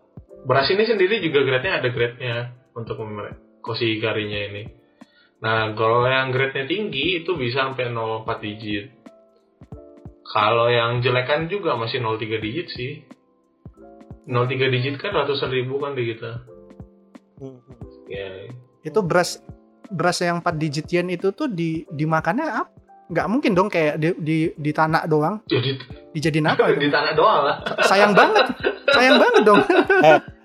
[0.47, 2.35] Beras ini sendiri juga grade-nya ada grade-nya
[2.71, 4.63] untuk memer- koshikarinya ini.
[5.43, 8.85] Nah, kalau yang grade-nya tinggi itu bisa sampai 04 digit.
[10.27, 13.03] Kalau yang jelekan juga masih 03 digit sih.
[14.27, 16.31] 03 digit kan ratusan ribu kan di kita.
[17.37, 17.77] Hmm, hmm.
[18.07, 18.49] Ya.
[18.83, 19.43] Itu beras
[19.87, 22.76] beras yang 4 digit yen itu tuh di dimakannya apa?
[23.07, 25.39] Nggak mungkin dong kayak di di, di tanah doang.
[25.45, 25.79] Jadi
[26.11, 26.71] Dijadiin apa?
[26.75, 27.55] di tanah doang lah.
[27.81, 28.45] Sayang banget.
[28.89, 29.61] Sayang banget dong.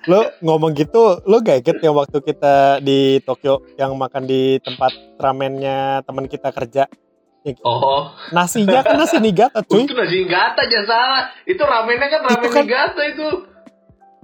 [0.03, 4.91] Lo ngomong gitu, lo gak inget yang waktu kita di Tokyo yang makan di tempat
[5.15, 6.91] ramennya teman kita kerja.
[7.63, 9.83] Oh, Nasinya kan nasi nigata cuy.
[9.83, 11.23] itu nasi gata jangan salah.
[11.43, 13.27] Itu ramennya kan ramen Itu kan- gata itu.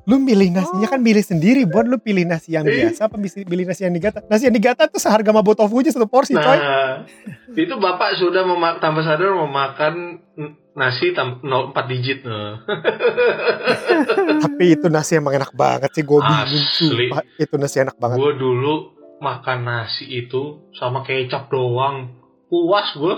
[0.09, 3.69] Lu milih nasinya kan milih sendiri, buat lu pilih nasi yang biasa apa bisa pilih
[3.69, 4.25] nasi yang nigata.
[4.25, 6.57] Nasi yang nigata tuh seharga mabo tofu aja satu porsi coy.
[6.57, 7.05] Nah,
[7.53, 10.25] itu bapak sudah memak tanpa sadar memakan
[10.73, 12.25] nasi tam 04 digit.
[12.25, 12.65] Nah.
[14.49, 17.21] Tapi itu nasi emang enak banget sih, gue bingung sumpah.
[17.37, 18.17] Itu nasi enak banget.
[18.17, 22.17] Gue dulu makan nasi itu sama kecap doang.
[22.49, 23.15] Puas gue.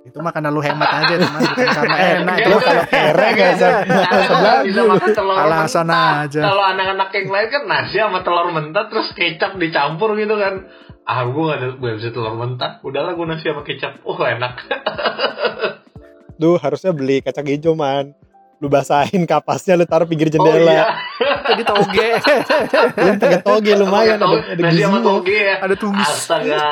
[0.00, 2.36] Itu mah karena lu hemat aja teman bukan karena enak.
[2.42, 6.24] Lu kalau kere gak usah Karena bisa makan telur Alasan mentah.
[6.24, 6.40] aja.
[6.42, 10.64] Kalau anak-anak yang lain kan nasi sama telur mentah terus kecap dicampur gitu kan.
[11.02, 12.80] Ah gue gak, ada, gak bisa telur mentah.
[12.80, 14.00] Udahlah gue nasi sama kecap.
[14.02, 14.54] Oh enak.
[16.40, 18.16] Lu harusnya beli kacang hijau man.
[18.56, 20.52] Lu basahin kapasnya, lu taruh pinggir Oh iya.
[20.52, 20.78] jendela.
[21.46, 22.08] Jadi toge.
[23.04, 25.00] Lu pakai toge lumayan, ada, Toge- ada nasi sama gizinya.
[25.06, 25.54] toge ya.
[25.60, 26.04] Ada tumis.
[26.06, 26.64] Astaga.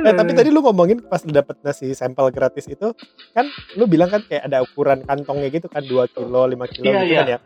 [0.00, 2.96] Eh, tapi tadi lu ngomongin pas lu dapet nasi sampel gratis itu
[3.30, 3.44] kan
[3.74, 7.06] lu bilang kan kayak ada ukuran kantongnya gitu kan 2 kilo 5 kilo Iya, gitu
[7.06, 7.18] iya.
[7.18, 7.38] kan ya.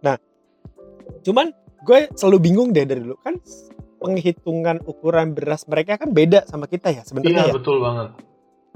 [0.00, 0.16] Nah
[1.20, 1.46] cuman
[1.80, 3.16] gue selalu bingung deh dari dulu.
[3.18, 3.36] Kan
[3.98, 7.54] penghitungan ukuran beras mereka kan beda sama kita ya sebenarnya Iya ya.
[7.54, 8.08] betul banget.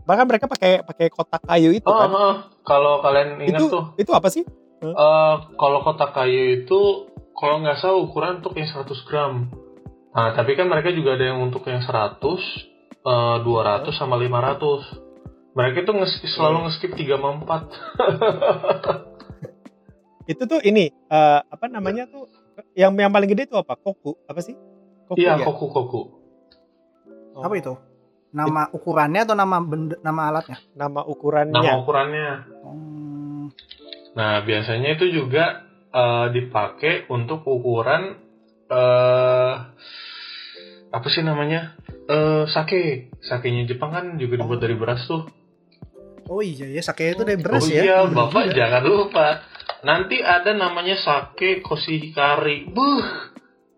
[0.02, 2.10] bahkan mereka pakai pakai kotak kayu itu Oh, kan.
[2.10, 2.34] oh,
[2.66, 4.42] kalau kalian ingat itu tuh, itu apa sih?
[4.82, 9.46] Eh, kalau kotak kayu itu kalau nggak salah ukuran untuk yang 100 gram.
[10.12, 12.20] Nah, tapi kan mereka juga ada yang untuk yang 100,
[13.00, 14.84] eh, 200 sama 500.
[15.52, 17.68] Mereka tuh nge selalu nge-skip 3 sama 4.
[20.32, 22.30] itu tuh ini eh, apa namanya tuh
[22.78, 24.54] yang yang paling gede itu apa koku apa sih
[25.10, 26.02] koku Iya, ya koku-koku.
[27.32, 27.74] Oh, Apa itu?
[28.32, 30.60] Nama ukurannya atau nama benda, nama alatnya?
[30.72, 32.28] nama ukurannya Nama ukurannya.
[32.64, 33.44] Hmm,
[34.12, 38.16] Nah, biasanya itu juga eh, dipakai untuk ukuran
[38.72, 39.54] eh
[40.92, 41.74] apa sih namanya?
[42.06, 43.08] Eh sake.
[43.24, 45.24] Sakenya Jepang kan juga dibuat dari beras tuh.
[46.28, 47.82] Oh iya ya, sake itu dari beras oh ya.
[47.82, 49.42] iya, Bapak jangan lupa.
[49.82, 52.70] Nanti ada namanya sake koshikari.
[52.70, 53.32] Buh.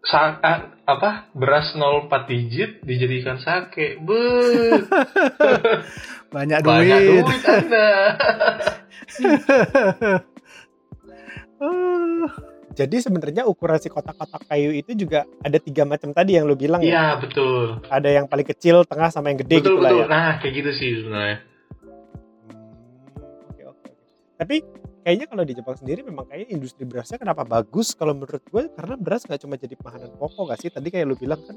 [0.04, 1.32] Sa a- apa?
[1.32, 3.96] Beras 04 digit dijadikan sake.
[4.04, 4.84] Buh.
[6.34, 6.68] Banyak duit.
[6.68, 7.88] Banyak duit Anda.
[12.74, 16.82] Jadi sebenarnya ukuran si kotak-kotak kayu itu juga ada tiga macam tadi yang lu bilang
[16.82, 16.90] ya.
[16.90, 17.78] Iya, betul.
[17.86, 20.02] Ada yang paling kecil, tengah, sama yang gede Betul gitu lah betul.
[20.02, 20.06] ya.
[20.10, 21.38] Nah, kayak gitu sih sebenarnya.
[22.50, 23.88] Hmm, Oke oke.
[23.88, 23.90] oke.
[24.42, 24.56] Tapi
[25.06, 28.94] kayaknya kalau di Jepang sendiri memang kayaknya industri berasnya kenapa bagus kalau menurut gue karena
[28.98, 30.70] beras nggak cuma jadi makanan pokok gak sih?
[30.74, 31.54] Tadi kayak lu bilang kan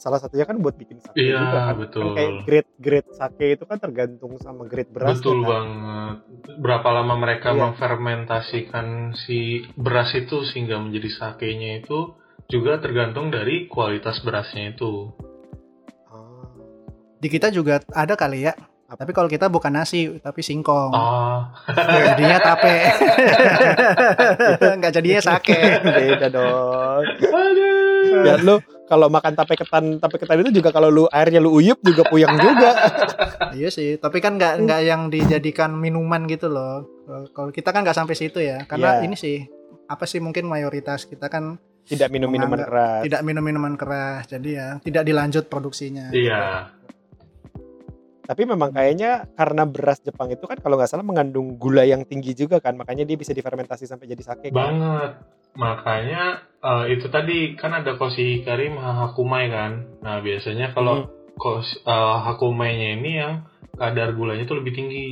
[0.00, 1.74] salah satunya kan buat bikin sake Iya, juga kan.
[1.76, 2.02] betul.
[2.02, 5.48] Kan kayak grade grade sake itu kan tergantung sama grade beras Betul kan.
[5.50, 6.16] banget.
[6.56, 7.60] Berapa lama mereka Iya.
[7.62, 9.38] memfermentasikan si
[9.74, 15.12] beras itu sehingga menjadi sakenya itu juga tergantung dari kualitas berasnya itu.
[16.06, 16.48] Ah.
[17.16, 18.56] Di kita juga ada kali ya.
[18.88, 19.06] Apa?
[19.06, 20.90] Tapi kalau kita bukan nasi, tapi singkong.
[20.90, 21.54] Ah,
[22.08, 22.74] Jadinya tape.
[24.74, 25.54] Enggak jadinya sake.
[25.78, 27.04] Beda dong.
[27.22, 27.89] aduh.
[28.12, 31.78] Ya lu kalau makan tape ketan tape ketan itu juga kalau lu airnya lu uyup
[31.80, 32.70] juga puyeng juga.
[33.58, 36.84] iya sih, tapi kan nggak nggak yang dijadikan minuman gitu loh.
[37.04, 39.04] Kalau- Kalau kita kan nggak sampai situ ya, karena Iya.
[39.04, 39.46] ini sih
[39.86, 43.02] apa sih mungkin mayoritas kita kan Tidak minum minuman keras.
[43.02, 46.10] tidak minum minuman keras, jadi ya tidak dilanjut produksinya.
[46.10, 46.70] Iya,
[48.22, 52.30] Tapi memang kayaknya karena beras Jepang itu kan kalau nggak salah mengandung gula yang tinggi
[52.32, 54.54] juga kan, makanya dia bisa difermentasi sampai jadi sake.
[54.54, 54.78] Kan?
[55.56, 59.72] Makanya eh, itu tadi kan ada koshikari mahakumai kan.
[60.04, 63.34] Nah, biasanya kalau kos eh, hakumainya ini yang
[63.78, 65.08] kadar gulanya itu lebih tinggi.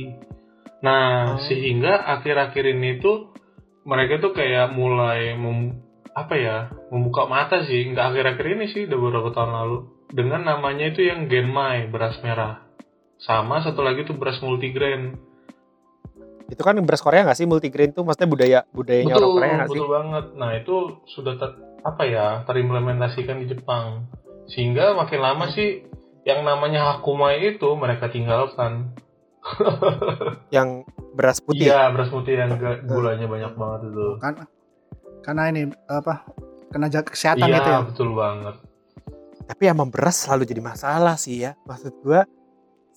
[0.79, 1.43] Nah, Oh.
[1.43, 3.35] sehingga akhir-akhir ini tuh
[3.83, 5.81] mereka tuh kayak mulai mem-
[6.15, 6.57] apa ya
[6.91, 9.77] membuka mata sih nggak akhir-akhir ini sih udah beberapa tahun lalu
[10.11, 12.65] dengan namanya itu yang genmai beras merah
[13.21, 15.15] sama satu lagi tuh beras multigrain
[16.49, 19.67] Itu kan beras Korea nggak sih multigrain tuh maksudnya budaya budayanya orang betul Korea nggak
[19.67, 19.73] sih?
[19.75, 20.75] betul banget nah itu
[21.07, 24.09] sudah ter- apa ya terimplementasikan di Jepang
[24.45, 25.85] sehingga makin lama sih
[26.25, 28.91] yang namanya hakumai itu mereka tinggalkan
[30.51, 30.83] Yang
[31.15, 31.71] beras putih.
[31.71, 32.51] iya beras putih yang
[32.83, 34.33] gulanya banyak banget itu Kan
[35.19, 36.27] karena ini apa?
[36.69, 37.79] Kena jaga kesehatan iya gitu ya.
[37.81, 38.55] betul banget
[39.47, 41.57] Tapi emang beras selalu jadi masalah sih ya.
[41.63, 42.27] Maksud gua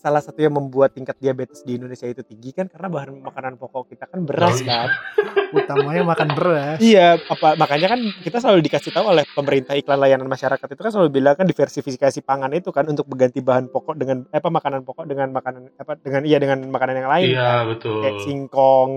[0.02, 3.94] salah satu yang membuat tingkat diabetes di Indonesia itu tinggi kan karena bahan makanan pokok
[3.94, 4.66] kita kan beras Oh, iya.
[4.66, 4.88] kan.
[5.62, 6.78] Utamanya makan beras.
[6.82, 10.90] Iya, apa makanya kan kita selalu dikasih tahu oleh pemerintah iklan layanan masyarakat itu kan
[10.90, 14.80] selalu bilang kan diversifikasi pangan itu kan untuk mengganti bahan pokok dengan eh, apa makanan
[14.82, 17.28] pokok dengan makanan apa dengan iya dengan makanan yang lain.
[17.36, 17.62] Iya kan.
[17.68, 17.98] betul.
[18.02, 18.90] Kayak singkong,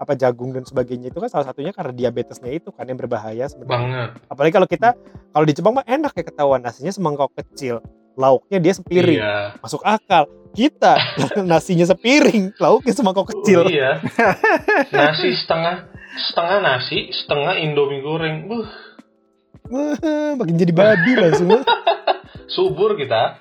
[0.00, 3.70] apa jagung dan sebagainya itu kan salah satunya karena diabetesnya itu kan yang berbahaya sebenarnya.
[3.70, 4.08] Banget.
[4.32, 4.88] Apalagi kalau kita
[5.30, 9.56] kalau di Jepang mah enak ya ketahuan nasinya semangkok kecil, lauknya dia sepiring, Iya.
[9.58, 10.28] masuk akal.
[10.52, 11.00] Kita
[11.48, 13.64] nasinya sepiring, lauknya semangkok kecil.
[13.64, 14.04] Oh, iya.
[14.92, 18.44] Nasi setengah setengah nasi, setengah indomie goreng.
[18.46, 18.68] Buh,
[19.72, 19.96] Wah,
[20.36, 21.64] makin jadi babi langsung.
[22.54, 23.40] subur kita.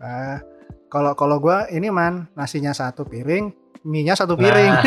[0.00, 0.40] Ah,
[0.88, 3.52] kalau kalau gua ini man nasinya satu piring,
[3.84, 4.72] mie-nya satu piring.
[4.72, 4.82] Nah,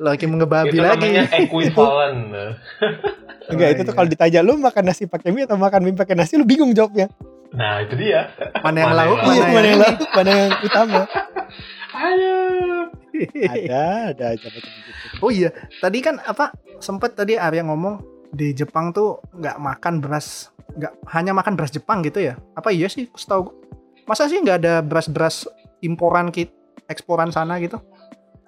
[0.00, 0.96] Lagi mengebabi itu lagi.
[0.96, 2.20] namanya equivalent.
[3.52, 6.40] Enggak, itu tuh kalau ditanya lu makan nasi pakai mie atau makan mie pakai nasi
[6.40, 7.12] lu bingung jawabnya.
[7.52, 8.30] Nah, itu dia.
[8.64, 11.00] Mana yang Mana lauk, yang mana Iya, yang, mana yang lauk, mana yang utama.
[12.00, 12.36] Ayo.
[13.20, 13.82] Ada,
[14.16, 15.06] ada aja macam gitu.
[15.20, 15.50] Oh iya,
[15.82, 18.00] tadi kan apa sempet tadi Arya ngomong
[18.32, 22.40] di Jepang tuh nggak makan beras, nggak hanya makan beras Jepang gitu ya?
[22.56, 23.10] Apa iya sih?
[23.12, 23.54] Setahu gua.
[24.08, 25.44] masa sih nggak ada beras-beras
[25.84, 26.50] imporan kit
[26.90, 27.78] eksporan sana gitu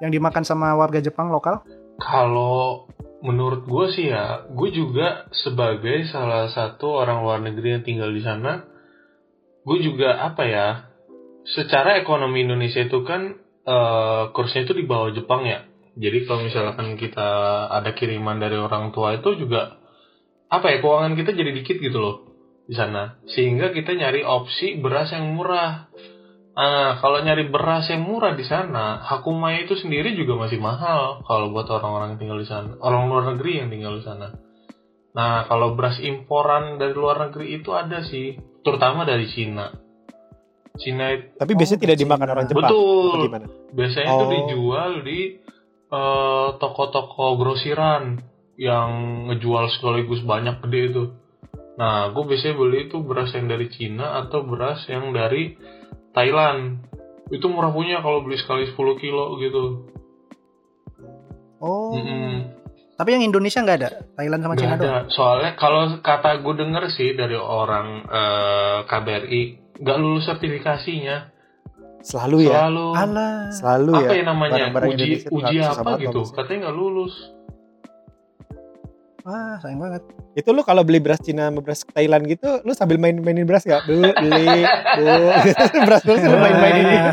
[0.02, 1.62] yang dimakan sama warga Jepang lokal?
[2.02, 2.90] Kalau
[3.22, 8.18] menurut gue sih ya, gue juga sebagai salah satu orang luar negeri yang tinggal di
[8.18, 8.66] sana,
[9.62, 10.66] gue juga apa ya,
[11.46, 15.62] secara ekonomi Indonesia itu kan eh, kursnya itu di bawah Jepang ya.
[15.94, 17.30] Jadi kalau misalkan kita
[17.70, 19.78] ada kiriman dari orang tua itu juga
[20.48, 22.16] apa ya keuangan kita jadi dikit gitu loh
[22.66, 25.92] di sana, sehingga kita nyari opsi beras yang murah.
[26.52, 31.48] Ah, kalau nyari beras yang murah di sana, Hakumai itu sendiri juga masih mahal kalau
[31.48, 34.36] buat orang-orang yang tinggal di sana, orang luar negeri yang tinggal di sana.
[35.12, 39.72] Nah, kalau beras imporan dari luar negeri itu ada sih, terutama dari Cina.
[40.74, 42.04] Cina itu Tapi biasanya Oh, tidak Cina.
[42.08, 42.64] dimakan orang Jepang.
[42.64, 43.46] betul, gimana?
[43.72, 44.30] biasanya itu Oh.
[44.30, 45.20] dijual di
[45.92, 48.16] eh, toko-toko grosiran
[48.56, 48.88] yang
[49.28, 51.04] ngejual sekaligus banyak gede itu.
[51.76, 55.52] Nah, gue biasanya beli itu beras yang dari Cina atau beras yang dari
[56.12, 56.80] Thailand.
[57.28, 59.88] Itu murah punya kalau beli sekali 10 kilo gitu.
[61.62, 62.50] Oh, Mm-mm.
[62.98, 64.98] tapi yang Indonesia nggak ada, Thailand sama Cina Nggak doang.
[65.06, 65.14] ada.
[65.14, 69.42] Soalnya kalau kata gue denger sih dari orang eh, KBRI,
[69.78, 71.30] nggak lulus sertifikasinya.
[72.02, 72.66] Selalu ya.
[72.66, 72.86] Selalu.
[72.98, 74.18] Alah, Selalu apa ya.
[74.18, 74.64] ya namanya?
[74.74, 76.20] Uji, Indonesia tuh uji susah apa gitu.
[76.34, 77.14] Katanya nggak lulus.
[79.22, 80.02] Wah sayang banget.
[80.34, 83.86] Itu lu kalau beli beras Cina sama beras Thailand gitu, lu sambil main-mainin beras gak?
[83.86, 84.46] Bu, beli,
[84.98, 85.06] bu.
[85.86, 86.98] beras beras lu main-mainin ini.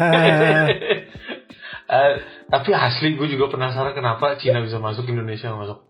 [1.89, 2.13] Eh,
[2.53, 5.81] tapi asli gue juga penasaran kenapa Cina bisa masuk Indonesia masuk.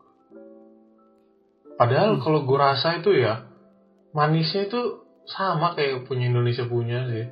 [1.75, 2.23] Padahal Hmm.
[2.23, 3.51] kalau gue rasa itu ya
[4.15, 7.27] manisnya itu sama kayak punya Indonesia punya sih.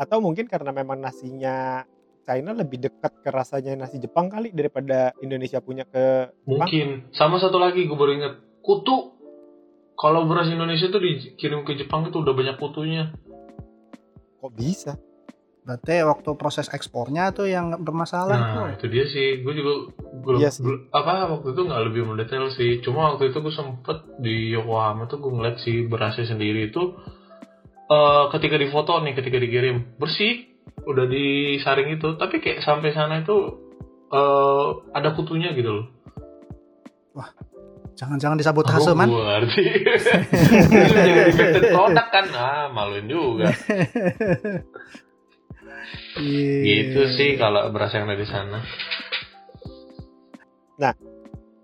[0.00, 1.84] Atau mungkin karena memang nasinya
[2.26, 6.66] China lebih dekat ke rasanya nasi Jepang kali daripada Indonesia punya ke Jepang.
[6.66, 6.88] Mungkin.
[7.14, 9.14] Sama satu lagi gue baru inget kutu.
[9.94, 13.14] Kalau beras Indonesia tuh dikirim ke Jepang itu udah banyak kutunya.
[14.36, 14.98] Kok bisa?
[15.62, 18.66] Berarti waktu proses ekspornya tuh yang bermasalah Nah tuh.
[18.76, 19.40] itu dia sih.
[19.40, 19.72] Gue juga
[20.20, 20.62] belum Iya sih.
[20.90, 22.82] apa waktu itu nggak lebih mendetail sih.
[22.82, 26.94] Cuma waktu itu gue sempet di Yokohama tuh gue ngeliat si berasnya sendiri itu
[27.86, 30.55] eh ketika difoto nih, ketika dikirim bersih,
[30.86, 32.14] udah disaring itu.
[32.18, 33.36] Tapi kayak sampai sana itu
[34.06, 35.86] eh ada kutunya gitu loh.
[37.96, 39.08] Jangan-jangan disabotase man.
[39.08, 39.64] gue ngerti.
[40.52, 42.24] Itu jadi defected product kan.
[42.36, 43.48] Ah, maluin juga.
[46.20, 46.60] Iya.
[46.64, 48.60] Gitu sih kalau beras yang dari sana.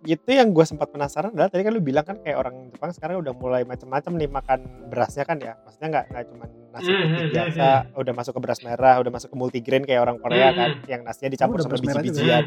[0.03, 3.23] Itu yang gue sempat penasaran adalah tadi kan lu bilang kan kayak orang Jepang sekarang
[3.23, 4.59] udah mulai macam-macam nih makan
[4.91, 5.55] berasnya kan ya.
[5.63, 9.13] Maksudnya nggak nggak cuma nasi Hmm, putih hmm, biasa, udah masuk ke beras merah, udah
[9.15, 12.43] masuk ke multigrain kayak orang Korea Hmm, kan, yang nasinya dicampur Oh, sama biji-bijian,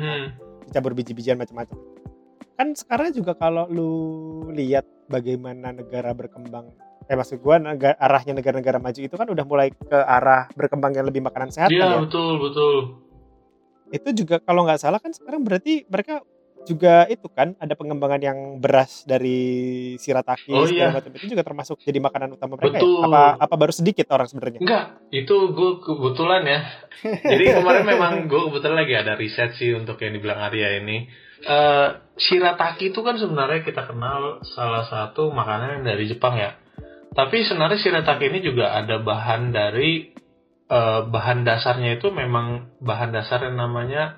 [0.68, 1.78] dicampur biji-bijian macam-macam.
[2.56, 3.92] Kan sekarang juga kalau lu
[4.52, 9.70] lihat bagaimana negara berkembang eh maksud gua negara, arahnya negara-negara maju itu kan udah mulai
[9.70, 11.98] ke arah berkembang yang lebih makanan sehat Iya kan ya.
[12.04, 12.76] betul betul.
[13.94, 16.26] Itu juga kalau nggak salah kan sekarang berarti mereka
[16.66, 19.38] juga itu kan ada pengembangan yang beras dari
[19.96, 20.90] shirataki Oh, iya.
[20.90, 23.02] macam itu juga termasuk jadi makanan utama mereka Betul.
[23.02, 23.08] ya?
[23.08, 24.60] Apa apa baru sedikit orang sebenarnya?
[24.60, 26.60] Enggak, itu gue kebetulan ya.
[27.06, 31.06] Jadi kemarin memang gue kebetulan lagi ada riset sih untuk yang dibilang Arya ini.
[31.46, 36.58] Eh shirataki itu kan sebenarnya kita kenal salah satu makanan yang dari Jepang ya.
[37.14, 40.10] Tapi sebenarnya shirataki ini juga ada bahan dari
[40.66, 44.18] eh, bahan dasarnya itu memang bahan dasar yang namanya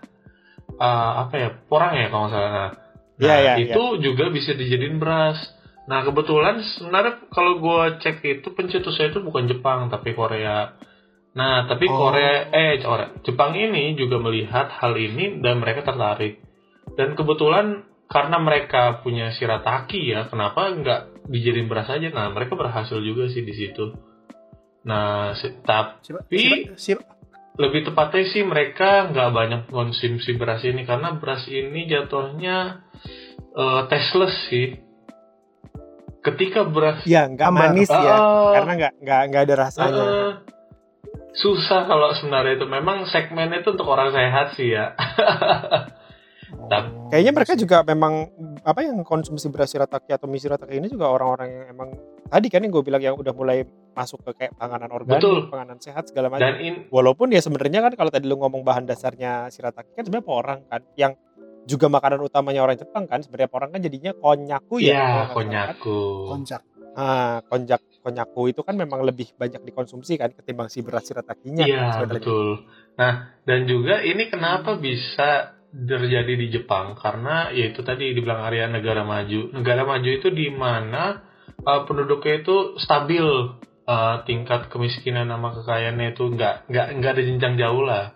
[0.77, 2.51] eh, apa ya porang ya kalau nggak salah.
[2.53, 2.71] Nah,
[3.17, 5.41] Iya, iya, itu juga bisa dijadiin beras.
[5.89, 10.75] Nah kebetulan sebenarnya kalau gue cek itu pencetusnya itu bukan Jepang tapi Korea.
[11.33, 11.97] Nah tapi Oh.
[11.97, 16.43] Korea eh Korea Jepang ini juga melihat hal ini dan mereka tertarik.
[16.93, 22.07] Dan kebetulan karena mereka punya shirataki ya, kenapa nggak dijadiin beras aja?
[22.13, 23.97] Nah mereka berhasil juga sih di situ.
[24.85, 27.16] Nah si- Siapa- tapi siapa- siapa-
[27.57, 32.85] lebih tepatnya sih mereka nggak banyak konsumsi beras ini karena beras ini jatuhnya
[33.53, 34.77] eh, tasteless sih.
[36.21, 40.03] Ketika beras ya nggak manis ya Ah, karena nggak nggak nggak ada rasanya.
[40.03, 40.31] Eh,
[41.33, 42.67] susah kalau sebenarnya itu.
[42.67, 44.93] Memang segmen itu untuk orang sehat sih ya.
[46.47, 48.27] Tapi- Oh, Kayaknya mereka juga memang
[48.63, 51.89] apa yang konsumsi beras shirataki atau mie shirataki ini juga orang-orang yang emang
[52.27, 53.63] tadi kan yang gue bilang yang udah mulai
[53.97, 55.49] masuk ke kayak panganan organik, Betul.
[55.49, 56.45] panganan sehat segala macam.
[56.45, 60.29] Dan in, Walaupun ya sebenarnya kan kalau tadi lu ngomong bahan dasarnya shirataki kan sebenarnya
[60.29, 61.17] orang kan yang
[61.67, 64.93] juga makanan utamanya orang Jepang kan sebenarnya orang kan jadinya konyaku ya.
[64.93, 65.35] ya salah kan.
[65.35, 65.99] konyaku.
[66.29, 66.61] konjak.
[66.97, 71.69] Ah, konjak konyaku itu kan memang lebih banyak dikonsumsi kan ketimbang si beras shiratakinya kan
[71.69, 72.13] Iya sebenarnya.
[72.23, 72.47] betul.
[72.95, 78.71] Nah dan juga ini kenapa bisa terjadi di Jepang karena ya itu tadi dibilang area
[78.71, 79.51] negara maju.
[79.51, 81.21] Negara maju itu di mana
[81.67, 83.25] uh, penduduknya itu stabil
[83.87, 88.13] uh, tingkat kemiskinan sama kekayaannya itu nggak nggak nggak ada jenjang jauh lah.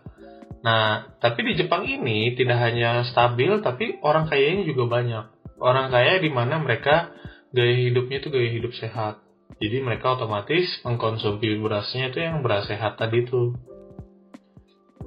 [0.62, 5.26] Nah tapi di Jepang ini tidak hanya stabil tapi orang kayanya juga banyak.
[5.58, 7.16] Orang kaya di mana mereka
[7.56, 9.24] gaya hidupnya itu gaya hidup sehat.
[9.62, 13.54] Jadi mereka otomatis mengkonsumsi berasnya itu yang beras sehat tadi tuh.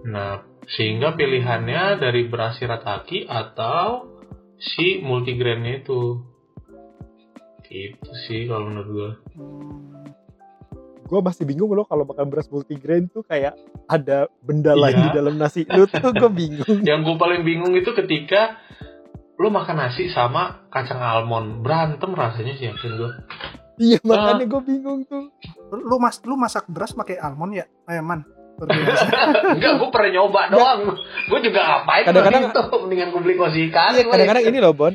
[0.05, 4.15] Nah, sehingga pilihannya dari beras shirataki atau
[4.61, 6.23] si multigrainnya itu.
[7.67, 9.11] Gitu sih kalau menurut gue.
[11.15, 13.55] Gue masih bingung loh kalau makan beras multigrain tuh kayak
[13.87, 15.05] ada benda lain Iya.
[15.05, 16.83] di dalam nasi lu tuh gue bingung.
[16.83, 18.59] Yang gue paling bingung itu ketika
[19.35, 23.11] lo makan nasi sama kacang almond berantem rasanya sih yakin gue.
[23.77, 25.31] Iya makanya gue bingung tuh.
[25.71, 27.71] Lu mas lu masak beras pakai almond ya?
[27.87, 28.27] Eh man.
[29.55, 30.99] Enggak, gue pernah nyoba doang.
[31.27, 33.95] Gue juga ngapain Kadang-kadang- itu mendingan gue beli kosi ikan.
[33.95, 34.95] Iya kadang-kadang ini loh Bon.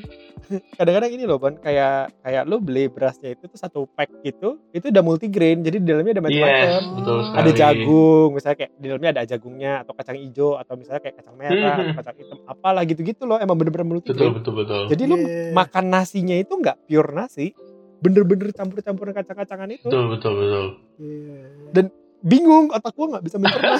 [0.49, 4.85] Kadang-kadang ini loh Bon kayak kayak lu beli berasnya itu tuh satu pack gitu itu
[4.85, 6.65] udah multigrain jadi di dalamnya ada macam-macam.
[6.65, 7.37] Yes, betul Ada sekali.
[7.39, 11.35] Ada jagung, misalnya kayak di dalamnya ada jagungnya atau kacang hijau atau misalnya kayak kacang
[11.35, 11.85] merah Hmm.
[11.85, 14.33] atau kacang hitam apalah gitu-gitu loh emang bener-bener Betul multigrain.
[14.33, 14.81] betul betul.
[14.87, 15.53] Jadi lu Iya.
[15.53, 17.53] makan nasinya itu nggak pure nasi,
[17.99, 19.85] bener-bener campur-campuran kacang-kacangan itu.
[19.85, 20.65] Betul betul betul.
[20.97, 21.89] Iya.
[22.19, 23.79] Bingung, otak gua nggak bisa mencerna.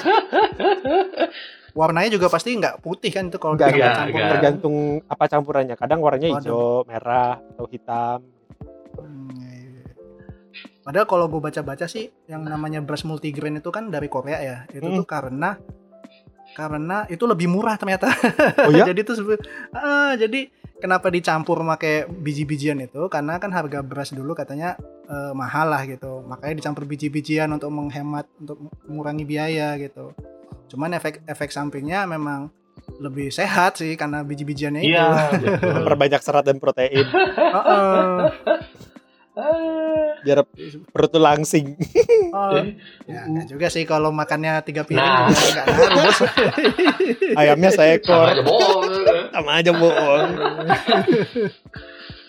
[1.70, 4.10] Warnanya juga pasti nggak putih kan itu kalau kita nggak, campur.
[4.12, 4.30] nggak.
[4.32, 4.76] Tergantung
[5.06, 5.76] apa campurannya.
[5.76, 6.40] Kadang warnanya Oh, ada.
[6.42, 8.18] hijau, merah, atau hitam.
[8.96, 9.82] Hmm, iya, iya.
[10.80, 14.56] Padahal kalau gue baca-baca sih yang namanya beras multigrain itu kan dari Korea ya.
[14.68, 14.98] Itu Hmm.
[14.98, 15.54] tuh karena
[16.50, 18.10] karena itu lebih murah ternyata.
[18.66, 18.82] Oh ya?
[18.90, 19.38] jadi sebe-
[19.70, 23.06] ah, jadi kenapa dicampur pakai biji-bijian itu?
[23.12, 24.74] Karena kan harga beras dulu katanya
[25.06, 26.24] eh, mahal lah gitu.
[26.24, 30.16] Makanya dicampur biji-bijian untuk menghemat untuk mengurangi biaya gitu.
[30.72, 32.50] Cuman efek efek sampingnya memang
[32.98, 34.96] lebih sehat sih karena biji-bijiannya itu.
[34.96, 35.08] Iya.
[35.84, 37.06] Memperbanyak serat dan protein.
[37.06, 38.16] Heeh.
[40.20, 40.44] Biar
[40.86, 41.74] perut tuh langsing.
[42.30, 42.74] Oh, Eh,
[43.04, 45.26] Ya, enggak juga sih kalau makannya tiga piring Nah.
[45.26, 46.18] juga enggak ngaruh, Bos.
[47.40, 48.26] Ayamnya Sama seekor.
[48.28, 48.82] aja bohong.
[49.30, 50.28] Sama aja bohong.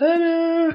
[0.02, 0.67] Aduh.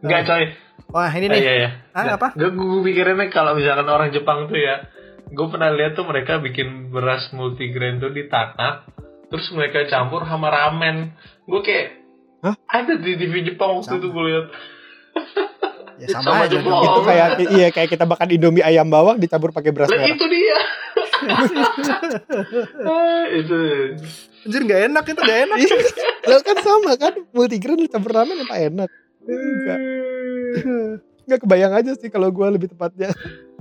[0.00, 0.44] Enggak coy.
[0.90, 1.40] Wah, ini Eh, nih.
[1.40, 1.68] iya ya.
[1.92, 2.26] Ah, apa?
[2.34, 4.84] Gue gue pikirinnya kalau misalkan orang Jepang tuh ya,
[5.28, 8.84] gue pernah lihat tuh mereka bikin beras multigrain tuh di tanah,
[9.24, 11.12] terus mereka campur sama ramen.
[11.44, 11.86] Gue kayak
[12.42, 12.54] Hah?
[12.68, 13.96] ada di TV Jepang waktu Sama.
[13.96, 14.46] itu gue lihat.
[15.94, 16.82] Ya Sama sama, aja dong.
[16.82, 20.10] itu kayak iya kayak kita makan Indomie ayam bawang dicampur pakai beras Lah merah.
[20.10, 20.58] itu dia.
[22.84, 23.58] Eh, itu.
[24.44, 25.56] Anjir enggak enak itu enggak enak.
[26.26, 28.90] Lah kan sama kan multigrain dicampur ramen apa enak.
[29.24, 29.78] Enggak.
[31.24, 33.08] Enggak kebayang aja sih kalau gua lebih tepatnya.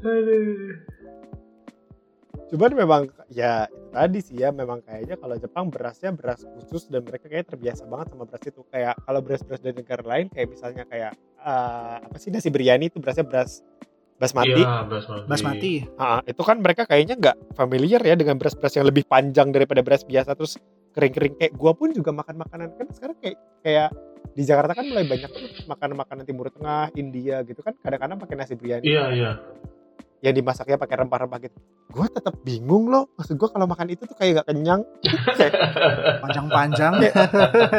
[0.01, 0.81] Aduh.
[2.51, 7.01] Cuman memang ya itu tadi sih ya memang kayaknya kalau Jepang berasnya beras khusus dan
[7.01, 10.83] mereka kayak terbiasa banget sama beras itu kayak kalau beras-beras dari negara lain kayak misalnya
[10.85, 11.13] kayak
[11.43, 13.61] eh, apa sih nasi biryani itu berasnya beras
[14.17, 14.63] basmati.
[14.63, 15.27] Iya, basmati.
[15.27, 15.73] Basmati.
[15.99, 20.07] Ah, itu kan mereka kayaknya nggak familiar ya dengan beras-beras yang lebih panjang daripada beras
[20.07, 20.55] biasa terus
[20.93, 23.89] kering-kering kayak gua pun juga makan makanan kan sekarang kayak kayak
[24.33, 28.53] di Jakarta kan mulai banyak tuh makanan-makanan Timur Tengah, India gitu kan kadang-kadang pakai nasi
[28.57, 29.31] biryani Iya, iya.
[30.23, 31.59] Yang dimasaknya pakai rempah-rempah gitu.
[31.91, 33.11] Gua tetap bingung loh.
[33.19, 34.87] Maksud gua kalau makan itu tuh kayak gak kenyang.
[36.23, 36.93] Panjang-panjang.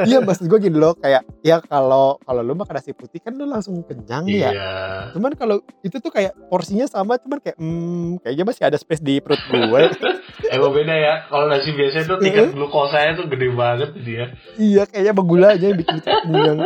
[0.05, 3.49] Iya maksud gua gini loh kayak ya kalau kalau lu makan nasi putih kan lu
[3.49, 4.53] langsung kenyang ya.
[4.53, 4.73] Iya.
[5.17, 9.25] Cuman kalau itu tuh kayak porsinya sama cuman kayak hmm, kayaknya masih ada space di
[9.25, 9.83] perut gue.
[10.55, 11.15] Emang beda ya.
[11.33, 14.25] Kalau nasi biasa itu tingkat glukosanya tuh gede banget dia.
[14.61, 16.61] iya kayaknya sama gula aja yang bikin kenyang.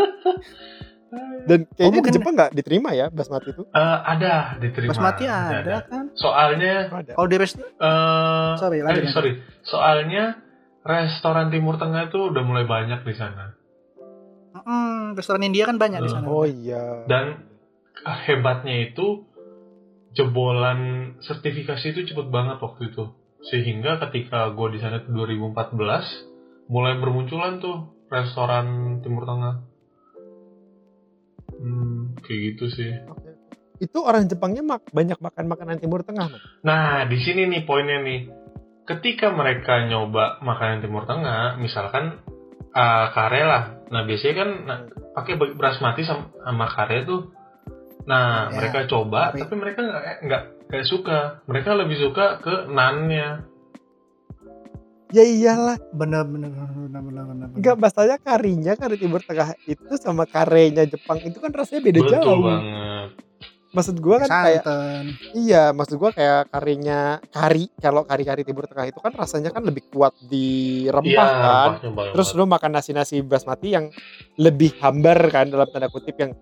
[1.49, 3.63] Dan kayaknya mungkin- di Jepang nggak diterima ya basmati itu.
[3.65, 4.93] Eh, ada diterima.
[4.93, 6.05] Basmati ada kan?
[6.13, 7.13] Soalnya Ada.
[7.17, 9.33] Kalau di rest eh Sorry, lanjut, eh, sorry.
[9.65, 10.37] Soalnya
[10.85, 13.57] restoran Timur Tengah itu udah mulai banyak di sana.
[14.59, 16.27] Mm, restoran India kan banyak di sana.
[16.27, 17.05] Oh iya.
[17.07, 17.45] Dan
[18.27, 19.29] hebatnya itu
[20.13, 23.13] jebolan sertifikasi itu cepet banget waktu itu.
[23.41, 26.05] Sehingga ketika gue di sana tuh 2014
[26.67, 29.55] mulai bermunculan tuh restoran Timur Tengah.
[31.59, 32.91] Hmm, kayak gitu sih.
[33.11, 33.35] Oke.
[33.79, 36.41] Itu orang Jepangnya mak banyak makan makanan Timur Tengah, Man.
[36.67, 38.31] Nah, di sini nih poinnya nih.
[38.89, 42.25] Ketika mereka nyoba makanan Timur Tengah, misalkan
[42.73, 43.63] uh, kare lah.
[43.93, 44.79] Nah, biasanya kan nah,
[45.15, 47.31] pakai basmati sama, sama kare tuh.
[48.09, 49.81] Nah, Ya, mereka coba, tapi- tapi, mereka
[50.25, 50.43] nggak
[50.73, 51.45] nggak suka.
[51.45, 53.45] Mereka lebih suka ke nannya.
[55.09, 57.25] Ya iyalah, Bener bener bener bener bener.
[57.25, 57.47] bener.
[57.57, 62.13] enggak masalahnya karinya kari Timur Tengah itu sama karenya Jepang itu kan rasanya beda Betul
[62.13, 62.41] jauh.
[62.45, 63.11] banget.
[63.69, 65.05] Maksud gua kan kayak santan.
[65.33, 69.89] iya, maksud gua kayak karinya kari kalau kari-kari Timur Tengah itu kan rasanya kan lebih
[69.89, 70.47] kuat di
[70.85, 71.69] Iya, rempah kan.
[71.73, 72.13] rempahnya banget.
[72.13, 73.89] Terus lu makan nasi-nasi basmati yang
[74.37, 76.33] lebih hambar kan dalam tanda kutip yang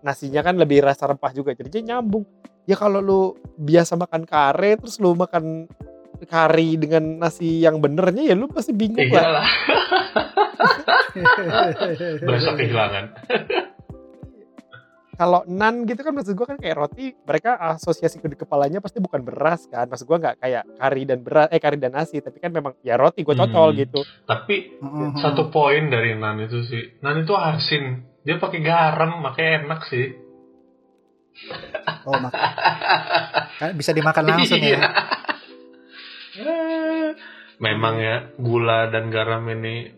[0.00, 1.52] nasinya kan lebih rasa rempah juga.
[1.52, 2.24] Jadi nyambung.
[2.64, 3.20] Ya kalau lu
[3.56, 5.68] biasa makan kare terus lu makan
[6.18, 9.44] kari dengan nasi yang benernya ya lu pasti bingung lah.
[12.22, 13.04] Berasa kehilangan.
[15.16, 19.00] Kalau nan gitu kan maksud gua kan kayak roti mereka asosiasi ke di kepalanya pasti
[19.00, 19.88] bukan beras kan.
[19.88, 22.94] Maksud gua nggak kayak kari dan beras eh kari dan nasi tapi kan memang ya
[22.94, 23.80] roti gua cocol Hmm.
[23.80, 24.00] gitu.
[24.22, 25.16] Tapi Mm-mm.
[25.16, 27.84] satu poin dari nan itu sih, nan itu asin.
[28.22, 30.06] Dia pakai garam, makanya enak sih.
[32.02, 32.36] Oh, mak-
[33.56, 34.84] kan bisa dimakan langsung Iya.
[36.36, 36.44] Ya.
[36.44, 37.08] Eh,
[37.56, 39.88] Memang ya gula dan garam ini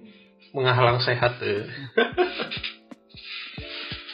[0.55, 1.43] menghalang sehat.
[1.43, 1.67] Eh.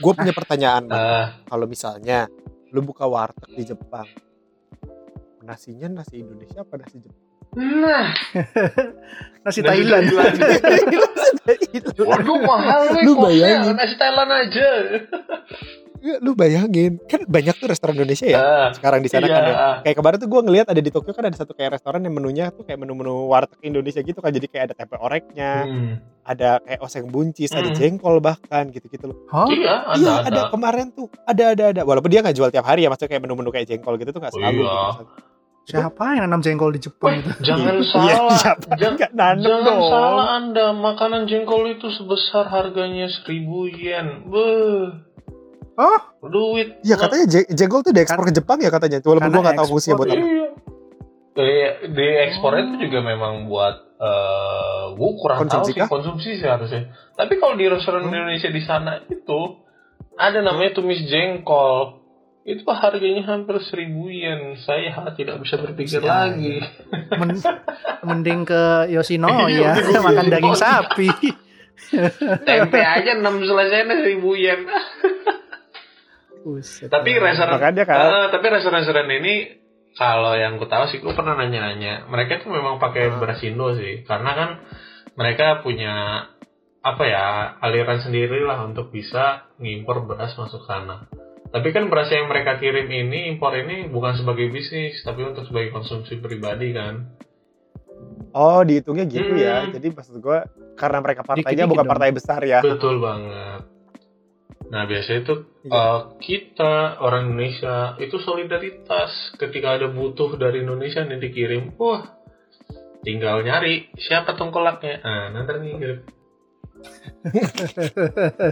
[0.03, 0.91] Gue punya pertanyaan.
[0.91, 2.27] Ah, kalau misalnya
[2.75, 4.09] lu buka warteg di Jepang,
[5.41, 7.23] nasinya nasi Indonesia apa nasi Jepang?
[7.55, 8.11] nah,
[9.47, 10.05] Nasi nasi Thailand.
[12.03, 13.79] Waduh mahal nih Lu bayangin.
[13.79, 14.69] Nasi Thailand aja.
[16.05, 19.33] Ya, lu bayangin, kan banyak tuh restoran Indonesia ya Ah, sekarang di sana iya.
[19.33, 19.55] kan ya.
[19.81, 22.53] Kayak kemarin tuh gue ngeliat ada di Tokyo kan ada satu kayak restoran yang menunya
[22.53, 24.29] tuh kayak menu-menu warteg Indonesia gitu kan.
[24.29, 25.95] Jadi kayak ada tempe oreknya, Hmm.
[26.23, 27.75] ada kayak oseng buncis, ada Hmm.
[27.75, 29.19] jengkol bahkan gitu-gitu loh.
[29.27, 29.49] Hah?
[29.49, 30.29] Iya, ada, iya ada.
[30.29, 30.41] ada.
[30.53, 31.81] kemarin tuh, ada ada ada.
[31.83, 34.33] Walaupun dia nggak jual tiap hari ya, maksudnya kayak menu-menu kayak jengkol gitu tuh nggak
[34.33, 34.61] Oh, selalu.
[34.61, 34.77] iya.
[34.93, 35.05] gitu.
[35.65, 37.33] Siapa yang nanam jengkol di Jepang itu?
[37.43, 38.37] Jangan Iya, salah.
[38.37, 39.81] siapa Jangan, nggak nanem jangan dong.
[39.89, 43.41] salah Anda, makanan jengkol itu sebesar harganya 1000
[43.73, 44.29] yen.
[44.29, 45.01] Beuh.
[45.75, 45.99] Oh?
[46.25, 46.79] Duit.
[46.81, 48.99] Iya katanya je- jengkol tuh diekspor ke Jepang ya katanya.
[49.01, 50.17] Walaupun gue nggak tahu fungsinya buat apa.
[50.17, 50.47] Iya.
[51.35, 51.51] Di,
[51.91, 55.89] di ekspor itu juga memang buat eh gue kurang Konsumsi tahu sih kah?
[55.89, 56.83] konsumsi sih harusnya.
[57.13, 58.13] Tapi kalau di restoran Hmm.
[58.13, 59.41] Indonesia di sana itu
[60.15, 62.03] ada namanya tumis jengkol.
[62.45, 64.41] Itu harganya hampir 1000 yen.
[64.61, 66.61] Saya tidak bisa berpikir Ya, lagi.
[67.11, 67.41] Men-
[68.05, 71.09] mending ke Yoshino Iya, ya, mending ke makan daging sapi.
[72.45, 74.61] Tempe aja 6 selesai 1000 yen.
[76.45, 76.93] Buset.
[76.93, 77.97] Tapi restoran Makanya kan.
[77.99, 79.35] Ah, tapi restoran-restoran ini
[79.97, 82.05] kalau yang ku tahu sih, gue pernah nanya-nanya.
[82.05, 83.17] Mereka tuh memang pakai Ah.
[83.17, 84.51] beras Indo sih, karena kan
[85.17, 86.27] mereka punya
[86.85, 87.25] apa ya
[87.65, 91.09] aliran sendiri lah untuk bisa ngimpor beras masuk sana.
[91.49, 95.73] Tapi kan beras yang mereka kirim ini impor ini bukan sebagai bisnis, tapi untuk sebagai
[95.73, 97.15] konsumsi pribadi kan.
[98.35, 99.65] Oh dihitungnya gitu ya.
[99.65, 99.73] Hmm.
[99.73, 100.39] Jadi maksud gue
[100.75, 101.93] karena mereka partainya Dikit-dikit bukan dong.
[101.95, 102.61] partai besar ya.
[102.61, 103.63] Betul banget.
[104.75, 105.73] Nah biasanya itu Iya.
[105.73, 112.05] uh, kita orang Indonesia itu solidaritas ketika ada butuh dari Indonesia nih dikirim, wah
[113.01, 116.05] tinggal nyari siapa tengkolaknya, nah nanti ngirim.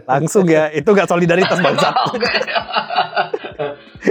[0.08, 0.72] Langsung ya.
[0.72, 1.92] Itu gak solidaritas bangsa.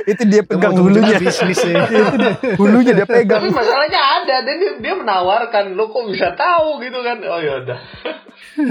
[0.03, 1.17] Itu dia pegang hulunya.
[1.17, 1.83] bisnis ya.
[1.91, 3.41] itu dia, hulunya dia Tapi pegang.
[3.49, 7.17] masalahnya ada, dan dia, dia menawarkan, lo kok bisa tahu gitu kan?
[7.23, 7.79] Oh ya udah.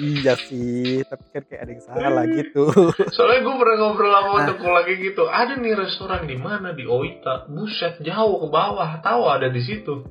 [0.00, 1.02] iya sih.
[1.02, 2.64] Tapi kan kayak ada yang salah gitu.
[3.14, 4.46] Soalnya gue pernah ngobrol sama Nah.
[4.48, 9.46] tengkolaknya gitu, ada nih restoran di mana di Oita, buset jauh ke bawah, tahu ada
[9.46, 10.06] di situ.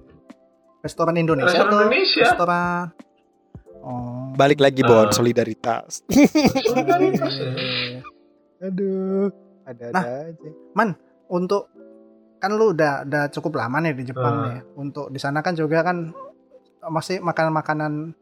[0.80, 2.24] Restoran Indonesia Restoran atau Indonesia.
[2.26, 2.86] restoran
[3.80, 4.36] Oh.
[4.36, 5.10] Balik lagi Bon, Ah.
[5.10, 6.04] solidaritas.
[6.62, 7.52] Solidaritas ya.
[8.60, 9.30] Aduh.
[9.64, 10.04] Ada-ada Nah.
[10.30, 10.50] aja.
[11.30, 11.70] Untuk
[12.40, 14.44] kan lu udah udah cukup lama nih di Jepang Ah.
[14.50, 14.60] nih.
[14.76, 16.10] Untuk di sana kan juga kan
[16.82, 18.16] masih makanan-makanan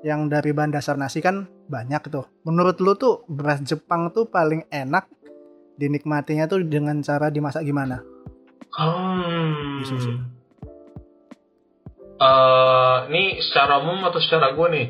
[0.00, 2.24] yang dari bahan dasar nasi kan banyak tuh.
[2.42, 5.08] Menurut lu tuh beras Jepang tuh paling enak
[5.74, 8.00] dinikmatinya tuh dengan cara dimasak gimana?
[8.70, 9.80] Hmm.
[9.80, 10.12] Di sushi.
[12.14, 14.86] Eh, ini secara umum atau secara gue nih?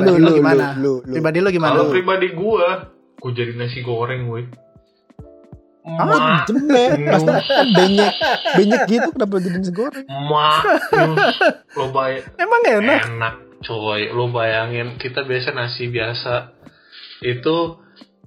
[0.00, 0.72] Lu, lu lu, gimana?
[0.74, 1.14] lu, lu.
[1.14, 1.76] Pribadi lu gimana?
[1.76, 2.66] Kalau pribadi gue,
[3.22, 4.42] gue jadi nasi goreng gue.
[5.82, 6.98] Ah, Ma, jemek.
[7.06, 8.12] Masa kan banyak
[8.54, 10.06] banyak gitu kenapa jadi nasi goreng?
[10.06, 10.62] ma,
[11.74, 13.00] lo bayang Emang enak.
[13.10, 16.50] enak coy lo bayangin kita biasa nasi biasa
[17.22, 17.78] itu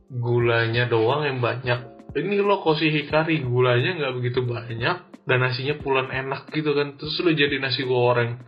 [0.08, 1.80] gulanya doang yang banyak
[2.16, 7.20] ini lo kosi hikari gulanya nggak begitu banyak dan nasinya pulan enak gitu kan terus
[7.20, 8.40] lo jadi nasi goreng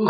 [0.00, 0.08] uh.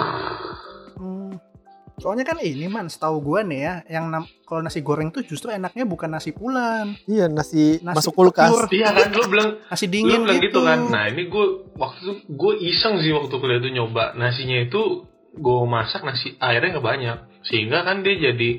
[1.95, 5.49] Soalnya kan ini man, setahu gua nih ya, yang nam- kalau nasi goreng tuh justru
[5.49, 8.51] enaknya bukan nasi pulan, Iya nasi, Nasi masuk kulkas.
[8.69, 10.59] iya kan lo bilang nasi dingin bilang gitu.
[10.59, 10.79] gitu kan.
[10.87, 14.13] Nah ini gue waktu itu gue iseng sih waktu kuliah itu nyoba.
[14.13, 17.19] Nasinya itu gue masak nasi airnya nggak banyak.
[17.43, 18.51] Sehingga kan dia jadi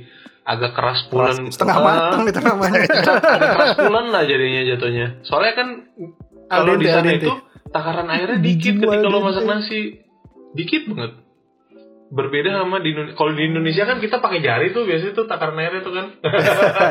[0.43, 1.49] agak keras pulen.
[1.49, 2.81] Setengah Ah, matang di tengah banyak.
[2.88, 5.05] agak keras pulen lah jadinya jatuhnya.
[5.21, 5.67] Soalnya kan
[6.45, 7.31] Al kalau di sana itu
[7.67, 9.99] takaran airnya dikit ketika lo masak nasi.
[10.55, 11.24] Dikit banget
[12.05, 15.57] berbeda sama di Indonesia kalau di Indonesia kan kita pakai jari tuh biasanya tuh takaran
[15.57, 16.05] airnya tuh kan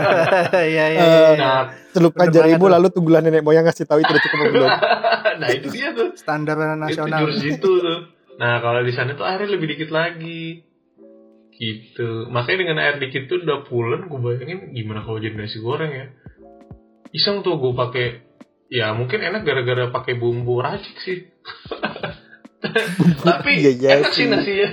[0.75, 1.01] Iya iya.
[1.01, 1.31] Eh, iya.
[1.39, 1.63] nah
[1.95, 4.71] Celupkan jarimu lalu tunggulah nenek moyang ngasih tahu itu udah cukup belum.
[5.41, 7.07] nah itu dia tuh Standar nasional.
[7.07, 7.99] itu jurus itu tuh
[8.35, 10.67] nah kalau di sana tuh airnya lebih dikit lagi
[11.55, 15.95] gitu makanya dengan air dikit tuh udah pulen gue bayangin gimana kalau jadi nasi goreng
[15.95, 16.07] ya
[17.15, 18.07] iseng tuh gue pakai
[18.67, 21.19] ya mungkin enak gara-gara pakai bumbu racik sih
[23.29, 24.69] tapi iya enak sih nasinya.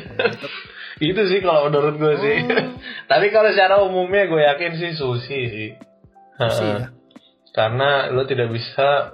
[1.01, 2.37] Itu sih kalau menurut gue sih.
[2.45, 2.77] Oh,
[3.11, 5.69] tapi kalau secara umumnya gue yakin sih sushi sih.
[6.37, 6.89] Sushi ya.
[7.51, 9.11] karena lo tidak bisa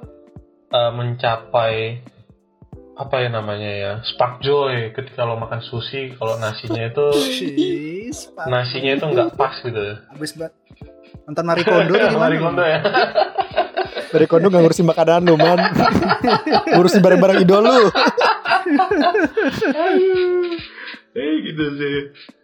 [0.69, 2.05] uh, mencapai
[2.97, 7.07] apa ya namanya ya spark joy ketika lo makan sushi kalau nasinya itu
[8.45, 10.01] nasinya itu nggak pas gitu.
[10.11, 10.53] Habis banget.
[11.27, 11.97] Nonton Marie Kondo?
[12.19, 12.79] Marie Kondo ya
[14.07, 15.59] Dari kondo gak ngurusin makanan lu man.
[16.73, 17.81] ngurusin barang-barang idol lu.
[21.13, 21.97] eh gitu sih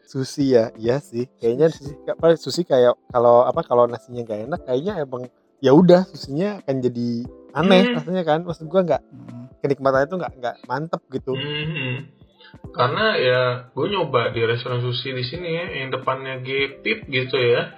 [0.03, 1.25] Susi ya, iya sih.
[1.41, 5.25] Kayaknya susi, apa susi kayak kalau apa kalau nasinya gak enak kayaknya emang
[5.57, 7.09] ya udah susinya akan jadi
[7.51, 7.95] aneh Hmm.
[7.97, 8.39] rasanya kan.
[8.43, 9.49] Maksud gua nggak Hmm.
[9.59, 11.33] kenikmatannya itu nggak nggak mantep gitu.
[11.33, 12.21] Mhm.
[12.69, 17.73] karena ya gue nyoba di restoran sushi di sini ya yang depannya gepip gitu ya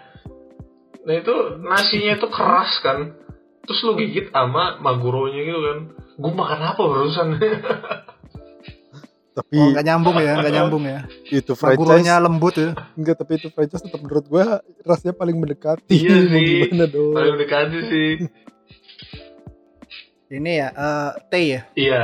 [1.01, 3.15] nah itu nasinya itu keras kan
[3.66, 5.78] terus lu gigit sama maguronya gitu kan
[6.16, 7.28] gue makan apa barusan
[9.36, 10.99] Tapi Oh, nggak nyambung ya, nggak nyambung ya.
[11.28, 12.72] itu franchise Maguronya lembut ya.
[12.95, 14.45] enggak tapi itu franchise tetap menurut gua
[14.82, 15.91] rasanya paling mendekati.
[15.91, 16.72] Iya sih.
[16.72, 17.11] gimana dong?
[17.11, 18.11] paling mendekati sih
[20.32, 21.61] Ini ya, eh teh ya.
[21.76, 22.01] iya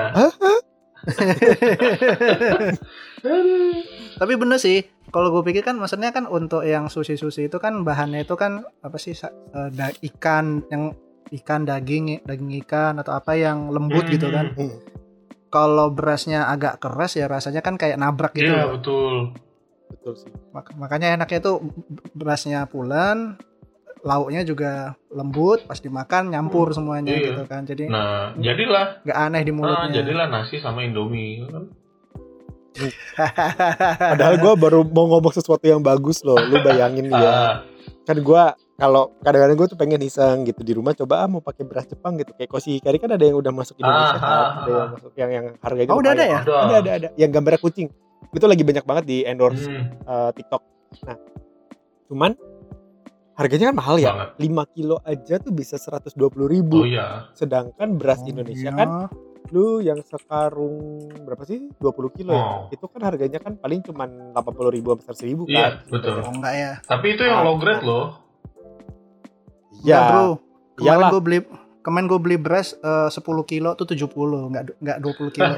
[4.13, 8.21] Tapi bener sih, kalau gue pikir kan maksudnya kan untuk yang sushi-sushi itu kan bahannya
[8.21, 9.31] itu kan apa sih eh,
[9.71, 10.93] da- ikan yang
[11.31, 14.51] ikan daging daging ikan atau apa yang lembut gitu kan.
[14.53, 14.75] Hmm.
[15.47, 18.47] Kalau berasnya agak keras ya rasanya kan kayak nabrak gitu.
[18.47, 18.75] iya loh.
[18.75, 19.15] betul
[19.91, 20.31] Betul sih.
[20.49, 21.59] Mak- makanya enaknya tuh
[22.11, 23.35] berasnya pulen,
[24.01, 24.71] lauknya juga
[25.09, 27.25] lembut, pas dimakan nyampur semuanya Iya.
[27.27, 27.67] gitu kan.
[27.67, 29.91] Jadi nah jadilah nggak aneh di ah, mulutnya.
[29.93, 31.67] jadilah nasi sama indomie kan
[34.15, 36.39] Padahal gua baru mau ngomong sesuatu yang bagus loh.
[36.39, 37.67] Lu bayangin nih ya.
[38.01, 41.61] kan gua kalau kadang-kadang gue tuh pengen iseng gitu di rumah coba ah mau pakai
[41.61, 42.33] beras Jepang gitu.
[42.33, 44.25] Kayak koshi kari kan ada yang udah masuk Indonesia Ah, kan?
[44.25, 44.89] Ah, ada yang ah.
[44.89, 46.39] masuk yang yang harganya Oh, udah ada ya?
[46.41, 46.55] ada.
[46.57, 47.07] Ada ada ada.
[47.13, 47.87] Yang gambarnya kucing.
[48.31, 50.61] Itu lagi banyak banget di endorse Hmm, eh, TikTok.
[51.03, 51.17] Nah
[52.07, 52.31] cuman
[53.33, 54.09] harganya kan mahal ya?
[54.09, 54.29] Banget.
[54.41, 56.17] 5 kilo aja tuh bisa 120
[56.47, 56.81] ribu.
[56.81, 57.29] Oh iya.
[57.31, 58.75] Sedangkan beras Oh, Indonesia iya.
[58.75, 58.89] kan
[59.49, 60.79] lu yang sekarung
[61.21, 61.69] berapa sih?
[61.75, 62.41] 20 kilo ya?
[62.41, 62.61] Oh.
[62.71, 65.71] itu kan harganya kan paling cuman 80 ribu sampai 100 ribu Iya, kan?
[65.87, 66.13] betul.
[66.19, 66.71] Oh enggak ya.
[66.81, 68.05] tapi itu yang Ah, low grade loh
[69.81, 70.25] Ya, ya bro.
[70.77, 71.39] Kemarin gue beli
[71.81, 73.17] kemarin gue beli beras eh, 10
[73.49, 74.05] kilo tuh 70,
[74.53, 75.53] enggak du- enggak 20 kilo.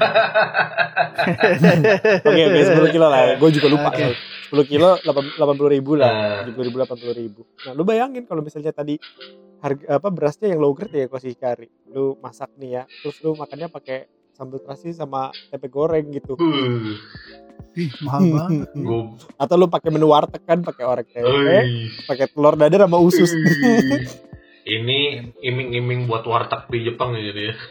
[2.28, 3.36] Oke, oke 10 kilo lah.
[3.36, 3.88] Gue juga lupa.
[3.92, 4.16] Oke.
[4.52, 6.44] 10 kilo 80 ribu lah.
[6.44, 6.48] Nah.
[6.48, 7.40] 70 ribu 80 ribu.
[7.66, 8.96] Nah, lu bayangin kalau misalnya tadi
[9.64, 11.68] harga apa berasnya yang low grade ya koshi kari.
[11.90, 16.34] Lu masak nih ya, terus lu makannya pakai sambal terasi sama tempe goreng gitu.
[16.34, 16.98] Uh,
[17.78, 18.70] Ih, mahal banget.
[18.86, 23.30] gue Atau lu pakai menu warteg kan pakai orek tempe, pakai telur dadar sama usus.
[24.64, 27.54] Ini iming-iming buat warteg di Jepang ya jadi ya.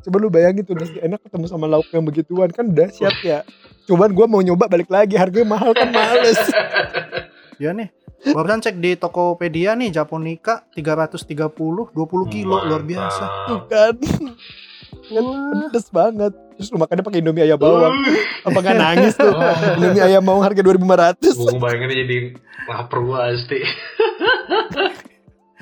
[0.00, 3.44] Coba lu bayangin tuh nasi enak ketemu sama lauk yang begituan kan dahsyat ya.
[3.84, 6.40] Cuman gua mau nyoba balik lagi harganya mahal kan males.
[7.60, 7.92] ya nih.
[8.22, 11.24] Barusan cek di Tokopedia nih Japonica 330
[11.56, 11.96] 20
[12.28, 13.24] kilo luar biasa.
[13.46, 13.94] Tuh kan.
[15.02, 15.24] kan
[15.64, 16.32] pedes banget.
[16.54, 17.96] Terus lu makannya pakai Indomie ayam bawang.
[18.42, 19.32] Apa nggak nangis tuh?
[19.74, 21.32] Indomie ayam bawang harga 2500.
[21.32, 22.16] Gue bayanginnya jadi
[22.66, 23.58] lapar gua pasti.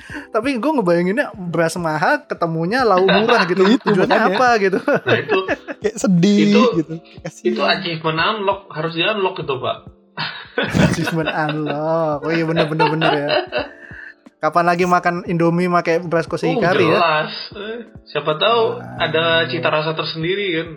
[0.08, 3.62] Tapi gue ngebayanginnya beras mahal ketemunya lauk murah gitu.
[3.62, 4.34] Itu Tujuannya makanya.
[4.34, 4.78] apa gitu?
[4.82, 5.38] Nah itu
[5.84, 7.46] kayak sedih Itu- gitu Kasihan.
[7.46, 9.76] itu achievement unlock harus di unlock itu pak.
[10.58, 12.18] Achievement unlock.
[12.22, 13.28] Oh iya bener bener bener ya.
[14.38, 16.94] Kapan lagi makan Indomie pakai beras kosi Oh, kari ya?
[16.94, 17.32] jelas.
[17.58, 19.02] Eh, Siapa tahu Waduh.
[19.02, 20.68] ada cita rasa tersendiri kan.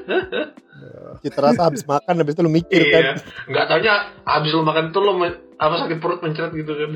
[1.24, 3.12] cita rasa habis makan habis itu lu mikir kan iya.
[3.48, 5.12] Nggak taunya habis lu makan itu lu
[5.56, 6.90] apa sakit perut mencret gitu kan.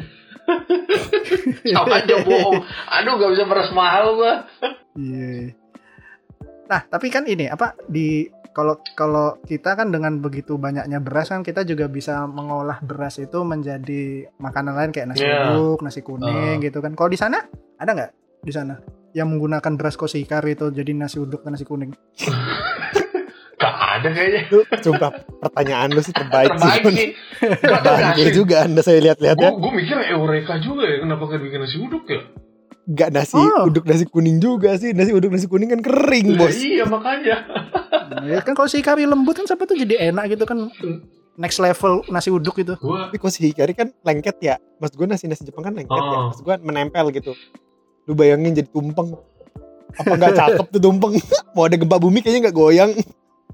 [1.74, 2.61] Sama aja bohong.
[2.92, 4.45] Aduh gak bisa beras mahal gua.
[4.92, 5.57] Iya.
[6.64, 11.42] Nah, tapi kan ini apa di kalau kalau kita kan dengan begitu banyaknya beras kan
[11.42, 15.50] kita juga bisa mengolah beras itu menjadi makanan lain kayak nasi Iya.
[15.50, 16.94] uduk, nasi kuning gitu kan.
[16.94, 17.42] Kalau di sana
[17.74, 18.78] ada nggak di sana
[19.11, 21.90] yang menggunakan beras kosikar itu jadi nasi uduk dan nasi kuning?
[23.55, 24.42] Gak ada kayaknya.
[24.82, 27.09] sumpah pertanyaan lu sih terbaik, Terbaik sih.
[27.62, 31.59] Bangke juga anda saya lihat-lihat ya Gue gue mikir eureka juga ya kenapa gak bikin
[31.62, 32.20] nasi uduk ya?
[32.87, 33.66] Gak nasi Oh.
[33.66, 37.37] uduk nasi kuning juga sih Nasi uduk nasi kuning kan kering bos Iya makanya.
[38.22, 40.68] ya kan kalau si kari lembut kan siapa tuh jadi enak gitu kan
[41.35, 42.76] next level nasi uduk itu.
[42.76, 46.28] Gua Tapi kosi hikari kan lengket ya Maksud gue nasi-nasi Jepang kan lengket ya Oh.
[46.28, 47.32] Maksud gue menempel gitu
[48.05, 49.16] Lu bayangin jadi tumpeng
[49.95, 51.16] Apa gak cakep tuh tumpeng
[51.55, 52.93] Mau ada gempa bumi kayaknya gak goyang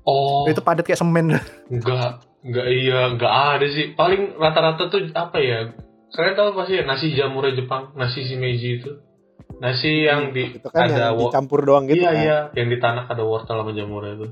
[0.02, 1.38] oh Itu padat kayak semen.
[1.66, 3.92] enggak enggak iya enggak ada sih.
[3.92, 5.76] Paling rata-rata tuh apa ya?
[6.10, 8.90] Kalian tahu pasti ya nasi jamurnya Jepang, nasi shimeji itu.
[9.60, 12.78] Nasi yang di Itu kan ada yang dicampur doang gitu iya kan iya, yang di
[12.80, 14.26] tanah ada wortel sama jamurnya itu.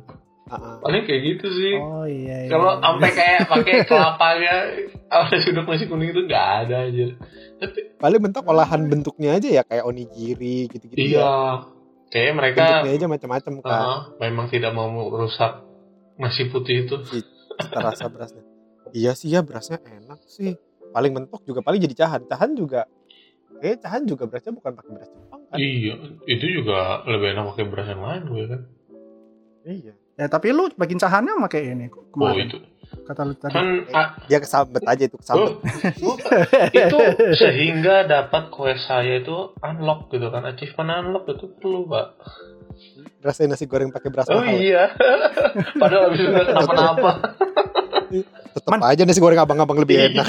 [0.49, 0.81] Ah.
[0.81, 1.77] Paling kayak gitu sih.
[1.77, 2.49] Oh iya.
[2.49, 2.51] iya.
[2.51, 4.55] Kalau sampai kayak pakai kelapanya
[5.13, 7.07] apa uduk nasi kuning itu enggak ada aja.
[7.61, 11.35] Tapi Paling bentuk olahan bentuknya aja ya Kayak onigiri gitu-gitu ya iya,
[12.09, 15.67] kayak mereka Bentuknya aja macam-macam kan uh, memang tidak mau merusak
[16.19, 16.97] nasi putih itu.
[17.05, 18.43] cita rasa berasnya
[18.97, 20.57] iya sih ya berasnya enak sih
[20.95, 22.89] paling mentok juga paling jadi cahan cahan juga
[23.61, 25.95] eh cahan juga berasnya bukan pakai beras Jepang kan Iya,
[26.27, 28.61] itu juga lebih enak pakai beras yang lain gue kan.
[29.65, 32.47] iya Ya tapi lu bikin cahannya pakai ini Oh kemarin.
[32.47, 32.59] itu
[33.05, 33.53] Kata lu tadi.
[33.53, 35.61] kan ah, dia kesambet aja itu kesambet
[36.01, 36.17] oh,
[36.73, 36.99] itu
[37.35, 42.17] sehingga dapat kue saya itu unlock gitu kan achievement unlock itu perlu pak.
[43.21, 44.89] rasain nasi goreng pakai beras Oh mahal iya,
[45.81, 47.11] padahal habis itu kenapa-napa.
[48.53, 50.09] tetap aja nasi goreng abang-abang lebih Iya.
[50.15, 50.27] enak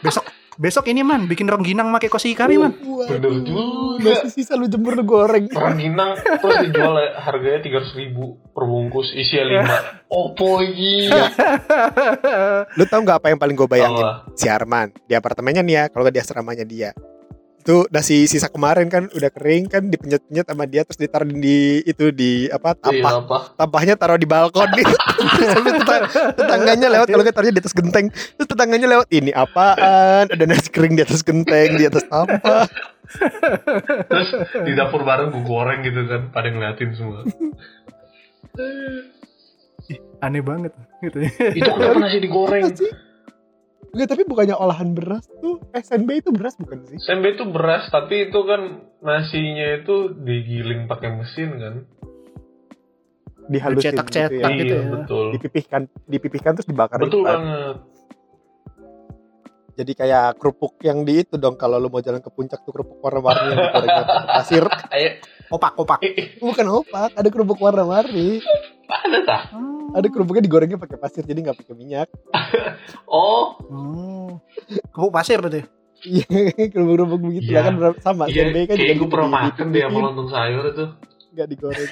[0.00, 0.24] Besok
[0.56, 2.72] besok ini man bikin rengginang pakai kosi kari man.
[2.76, 4.24] Bener juga.
[4.24, 9.44] nasi sisa lu jemur lu goreng Rengginang terus dijual harganya tiga ribu per bungkus isinya
[9.52, 9.76] lima.
[10.08, 11.32] Opo iya.
[12.78, 14.28] lu tahu nggak apa yang paling gue bayangin Allah.
[14.36, 16.90] si Arman di apartemennya nih ya kalau nggak di asramanya dia
[17.66, 22.08] itu nasi sisa kemarin kan udah kering kan dipenyet-penyet sama dia terus ditaruh di itu
[22.08, 23.38] di apa tampah Iya apa?
[23.58, 24.86] tampahnya taruh di balkon nih
[25.44, 30.30] Sampai tetang- tetangganya lewat kalau nggak taruhnya di atas genteng terus tetangganya lewat ini apaan
[30.30, 32.70] ada nasi kering di atas genteng di atas tampah
[34.04, 34.28] Terus
[34.62, 37.22] di dapur bareng gue goreng gitu kan, pada ngeliatin semua.
[40.18, 41.22] Aneh banget gitu.
[41.54, 42.74] Itu kenapa nasi digoreng?
[43.96, 47.00] Enggak, tapi bukannya olahan beras tuh SNB itu beras bukan sih?
[47.00, 48.60] Sembe itu beras, tapi itu kan
[49.00, 51.74] nasinya itu digiling pakai mesin kan.
[53.48, 54.28] Dihalusin Dicetak-cetak.
[54.28, 54.48] gitu ya.
[54.52, 54.90] gitu iya, ya.
[54.92, 55.26] betul.
[55.32, 57.40] Dipipihkan, dipipihkan terus dibakar Betul gitu kan.
[57.40, 57.76] banget.
[59.76, 63.00] Jadi kayak kerupuk yang di itu dong kalau lu mau jalan ke puncak tuh kerupuk
[63.00, 64.64] warna-warni yang digorengnya pakai pasir.
[64.88, 65.08] Ayo,
[65.46, 65.98] Opak-opak.
[66.00, 68.44] eh, eh, Bukan opak, ada kerupuk warna-warni.
[68.88, 69.42] Ada tah?
[69.92, 72.08] Ada kerupuknya digorengnya pakai pasir jadi nggak pakai minyak.
[73.08, 74.30] Oh, Oh.
[74.90, 75.62] Kebuk pasir berarti.
[75.98, 76.26] Iya,
[76.72, 78.24] kerupuk-kerupuk begitu lah kan sama.
[78.28, 80.84] iya, kan kayak gue gitu, pernah makan deh sama lontong sayur itu.
[81.32, 81.88] nggak digoreng.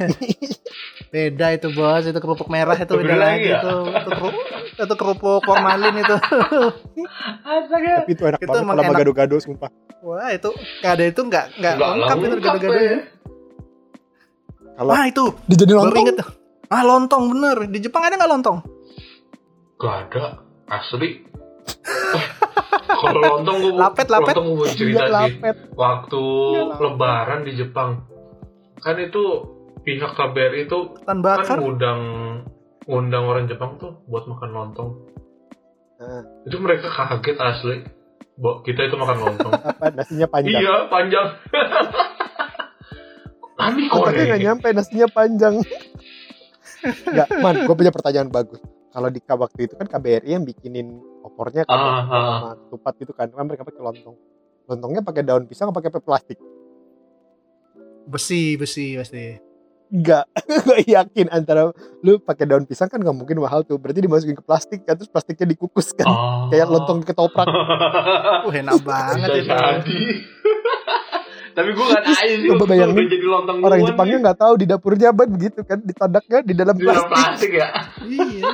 [1.13, 3.61] Beda itu bos, itu kerupuk merah itu beda Beda lagi ya?
[3.61, 3.75] itu.
[3.77, 4.35] Itu kerupuk,
[4.75, 6.17] itu kerupuk formalin itu.
[7.41, 7.93] Astaga.
[8.03, 9.71] Tapi itu enak Itu banget kalau sama gado-gado sumpah.
[10.01, 12.85] Wah itu nggak ada itu nggak nggak Nggak lengkap itu lengkap gado-gadonya.
[12.85, 12.99] ya.
[14.75, 16.29] Kalau Wah itu dijadiin baru lontong, inget tuh.
[16.75, 18.59] Ah lontong bener di Jepang ada nggak lontong?
[19.77, 21.23] Gak ada, asli.
[22.85, 24.35] Kalau lontong gue Lapet, lapet.
[24.35, 25.15] lontong gue cerita nggak sih.
[25.15, 25.57] lapet.
[25.73, 26.83] Waktu Nggak lapet.
[26.83, 27.91] lebaran di Jepang.
[28.77, 29.23] Kan itu
[29.81, 31.19] pihak KBRI itu kan
[31.55, 32.01] ngundang
[32.85, 34.91] ngundang orang Jepang tuh buat makan lontong.
[35.95, 37.77] Nah, Itu mereka kaget asli.
[38.35, 39.53] Bo, kita itu makan lontong.
[39.71, 40.59] apa nasinya panjang.
[40.59, 41.27] iya, panjang.
[43.55, 45.55] Kami Otaknya nggak nyampe nasinya panjang.
[46.85, 48.61] Enggak, man, gue punya pertanyaan bagus.
[48.95, 52.03] Kalau di waktu itu kan KBRI yang bikinin opornya kan Ah, ah.
[52.07, 54.17] sama ketupat gitu kan, kan mereka pakai lontong.
[54.71, 56.39] Lontongnya pakai daun pisang atau pakai plastik?
[58.05, 59.35] Besi besi pasti.
[59.95, 60.27] Enggak,
[60.67, 61.71] gue yakin antara
[62.03, 63.77] lu pakai daun pisang kan nggak mungkin mahal tuh.
[63.81, 66.49] Berarti dimasukin ke plastik kan, terus plastiknya dikukus kan, Oh.
[66.53, 67.47] kayak lontong ketoprak.
[68.47, 69.49] Uh enak banget itu.
[69.49, 70.05] jadi.
[71.55, 72.51] Tapi gue gak nanya sih.
[72.51, 74.23] Coba bayangin, udah jadi lontong Orang Jepangnya nih.
[74.23, 77.51] nggak tahu di dapurnya apa begitu kan ditodaknya di dalam Di dalam plastik.
[77.51, 77.69] plastik ya.
[78.05, 78.49] iya.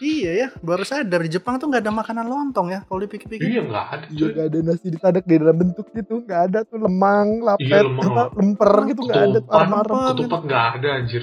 [0.00, 3.44] iya ya, baru sadar di Jepang tuh nggak ada makanan lontong ya kalau dipikir-pikir.
[3.44, 4.04] Iya nggak ada.
[4.06, 4.30] Iya cuy.
[4.32, 8.08] gak ada nasi ditadak di dalam bentuk gitu nggak ada tuh lemang, lapet, Iya, lemang,
[8.08, 9.98] apa, lemper gitu nggak ada Ketupat, arem-arem.
[10.14, 11.22] ketupat nggak ada anjir.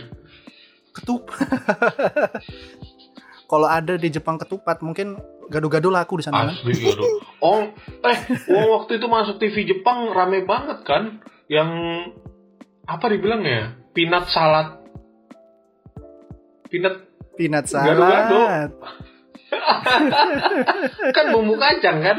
[0.92, 1.38] Ketupat.
[3.50, 5.16] kalau ada di Jepang ketupat mungkin
[5.48, 6.56] gado-gado laku di sana kan?
[6.56, 7.04] Asli gitu.
[7.40, 7.64] Oh,
[8.04, 8.18] eh,
[8.52, 11.24] oh, waktu itu masuk TV Jepang rame banget kan?
[11.48, 11.70] Yang
[12.84, 13.76] apa dibilang ya?
[13.92, 14.80] Peanut salad.
[16.68, 18.38] Peanut Peanut Gado-gado.
[18.44, 18.72] salad.
[21.16, 22.18] kan bumbu kacang kan?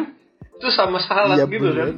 [0.58, 1.90] Itu sama salad Iya, gitu kan?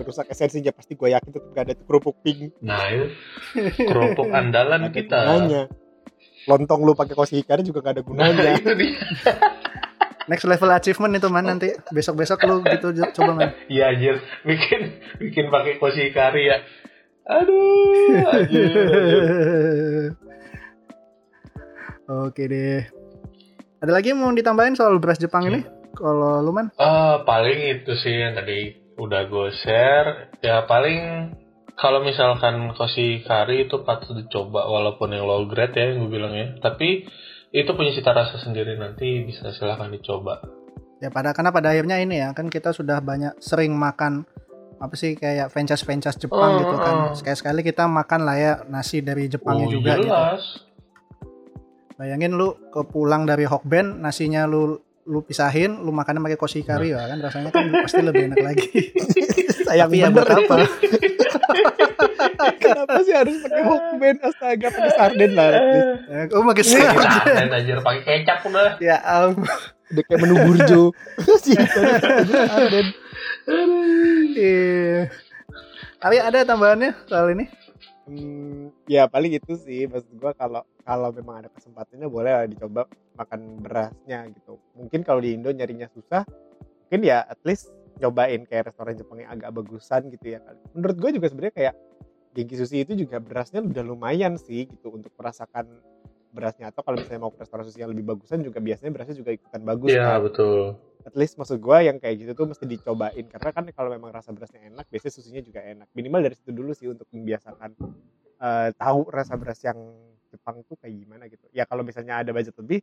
[0.00, 2.56] Merusak esensinya pasti gue yakin tetap gak ada kerupuk pink.
[2.64, 3.06] Nah, itu
[3.84, 5.18] kerupuk andalan kita.
[5.28, 5.62] gunanya.
[6.50, 8.52] Lontong lu pakai kosi ikan juga gak ada Nah, gunanya.
[8.58, 8.98] itu dia.
[10.26, 13.50] Next level achievement itu man nanti besok-besok lu gitu coba man.
[13.66, 14.80] Iya anjir, bikin
[15.18, 16.58] bikin pakai koshi kari ya.
[17.26, 20.10] Aduh, anjir, anjir.
[22.10, 22.82] Oke deh.
[23.80, 25.62] Ada lagi yang mau ditambahin soal beras Jepang ini?
[25.94, 26.70] Kalau lu man?
[26.74, 30.08] Eh, paling itu sih yang tadi udah gue share.
[30.42, 31.32] Ya paling
[31.80, 36.36] kalau misalkan koshi kari itu patut dicoba walaupun yang low grade ya yang gue bilang
[36.36, 36.52] ya.
[36.60, 37.08] Tapi
[37.56, 40.44] itu punya cita rasa sendiri nanti bisa silahkan dicoba.
[41.00, 44.28] Ya pada karena pada akhirnya ini ya kan kita sudah banyak sering makan
[44.80, 46.94] apa sih kayak franchise-franchise Jepang Oh, gitu kan.
[47.00, 47.16] oh.
[47.16, 50.04] Sekali-sekali kita makan lah ya nasi dari Jepangnya oh, juga gitu.
[50.04, 50.42] jelas.
[51.96, 54.76] Bayangin lu ke pulang dari Hokben nasinya lu
[55.08, 58.68] lu pisahin, lu makannya pakai koshi kari ya kan rasanya kan pasti lebih enak lagi.
[59.70, 60.56] Sayang Tapi ya bener apa?
[62.58, 65.62] Kenapa sih harus pakai hokben astaga pakai sarden lah least.
[66.34, 67.38] oh pakai Kita sarden.
[67.38, 68.74] aneh anjir pakai kecap udah.
[68.82, 69.46] Ya ampun.
[69.94, 70.82] Udah kayak menu burjo.
[71.38, 71.54] Sih,
[72.50, 72.86] sarden.
[74.34, 75.06] Iya.
[76.00, 77.46] Tapi ada tambahannya soal ini?
[78.10, 82.90] Hmm, ya paling itu sih maksud gua kalau kalau memang ada kesempatannya boleh lah dicoba
[83.14, 84.58] makan berasnya gitu.
[84.74, 86.26] Mungkin kalau di Indo nyarinya susah,
[86.88, 90.60] mungkin ya at least nyobain kayak restoran Jepang yang agak bagusan gitu ya kali.
[90.72, 91.74] Menurut gue juga sebenarnya kayak
[92.30, 95.66] Genki Sushi itu juga berasnya udah lumayan sih gitu untuk merasakan
[96.30, 99.34] berasnya atau kalau misalnya mau ke restoran sushi yang lebih bagusan juga biasanya berasnya juga
[99.34, 100.30] ikutan bagus Iya, kan.
[100.30, 100.78] betul.
[101.02, 104.30] At least maksud gue yang kayak gitu tuh mesti dicobain karena kan kalau memang rasa
[104.30, 105.90] berasnya enak biasanya susinya juga enak.
[105.90, 107.74] Minimal dari situ dulu sih untuk membiasakan
[108.40, 109.78] eh, tahu rasa beras yang
[110.30, 111.50] Jepang tuh kayak gimana gitu.
[111.50, 112.78] Ya kalau misalnya ada budget lebih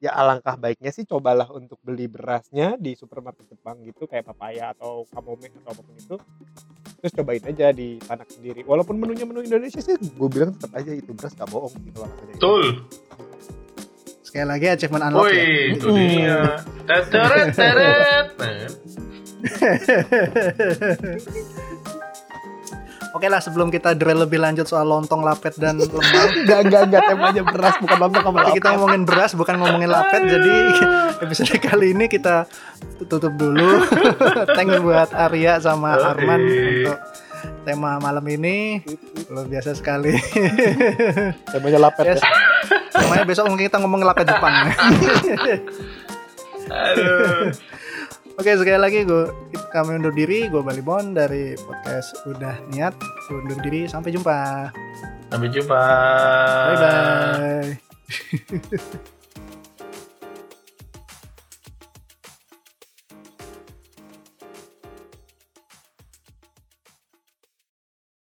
[0.00, 5.04] ya alangkah baiknya sih cobalah untuk beli berasnya di supermarket Jepang gitu kayak papaya atau
[5.12, 6.16] kamome atau apa pun itu
[7.04, 10.96] terus cobain aja di tanah sendiri walaupun menunya menu Indonesia sih gue bilang tetap aja
[10.96, 12.80] itu beras gak bohong gitu loh Betul.
[14.24, 15.42] Sekali lagi achievement unlock ya.
[15.42, 16.38] Woi, itu dia.
[16.86, 18.30] Teteret, teret.
[23.10, 26.28] Oke lah sebelum kita drill lebih lanjut soal lontong, lapet dan lemang.
[26.40, 28.74] enggak enggak enggak temanya beras bukan lontong sama Nanti kita lapet.
[28.76, 30.54] ngomongin beras bukan ngomongin lapet jadi
[31.24, 32.46] episode kali ini kita
[33.04, 33.82] tutup dulu.
[34.56, 35.98] Thanks buat Arya sama.
[35.98, 36.98] Arman untuk
[37.60, 38.78] tema malam ini
[39.26, 40.14] luar biasa sekali.
[41.46, 42.20] temanya lapet Yes.
[42.20, 42.30] ya.
[43.00, 44.54] Namanya besok mungkin kita ngomong lapet Jepang.
[46.70, 47.50] Aduh.
[48.40, 49.28] Oke sekali lagi gue
[49.68, 50.48] kami undur diri.
[50.48, 52.96] Gue Balibon dari podcast udah niat.
[53.28, 53.84] Gua undur diri.
[53.84, 54.72] Sampai jumpa.
[55.28, 55.82] Sampai jumpa.
[56.72, 57.68] bye bye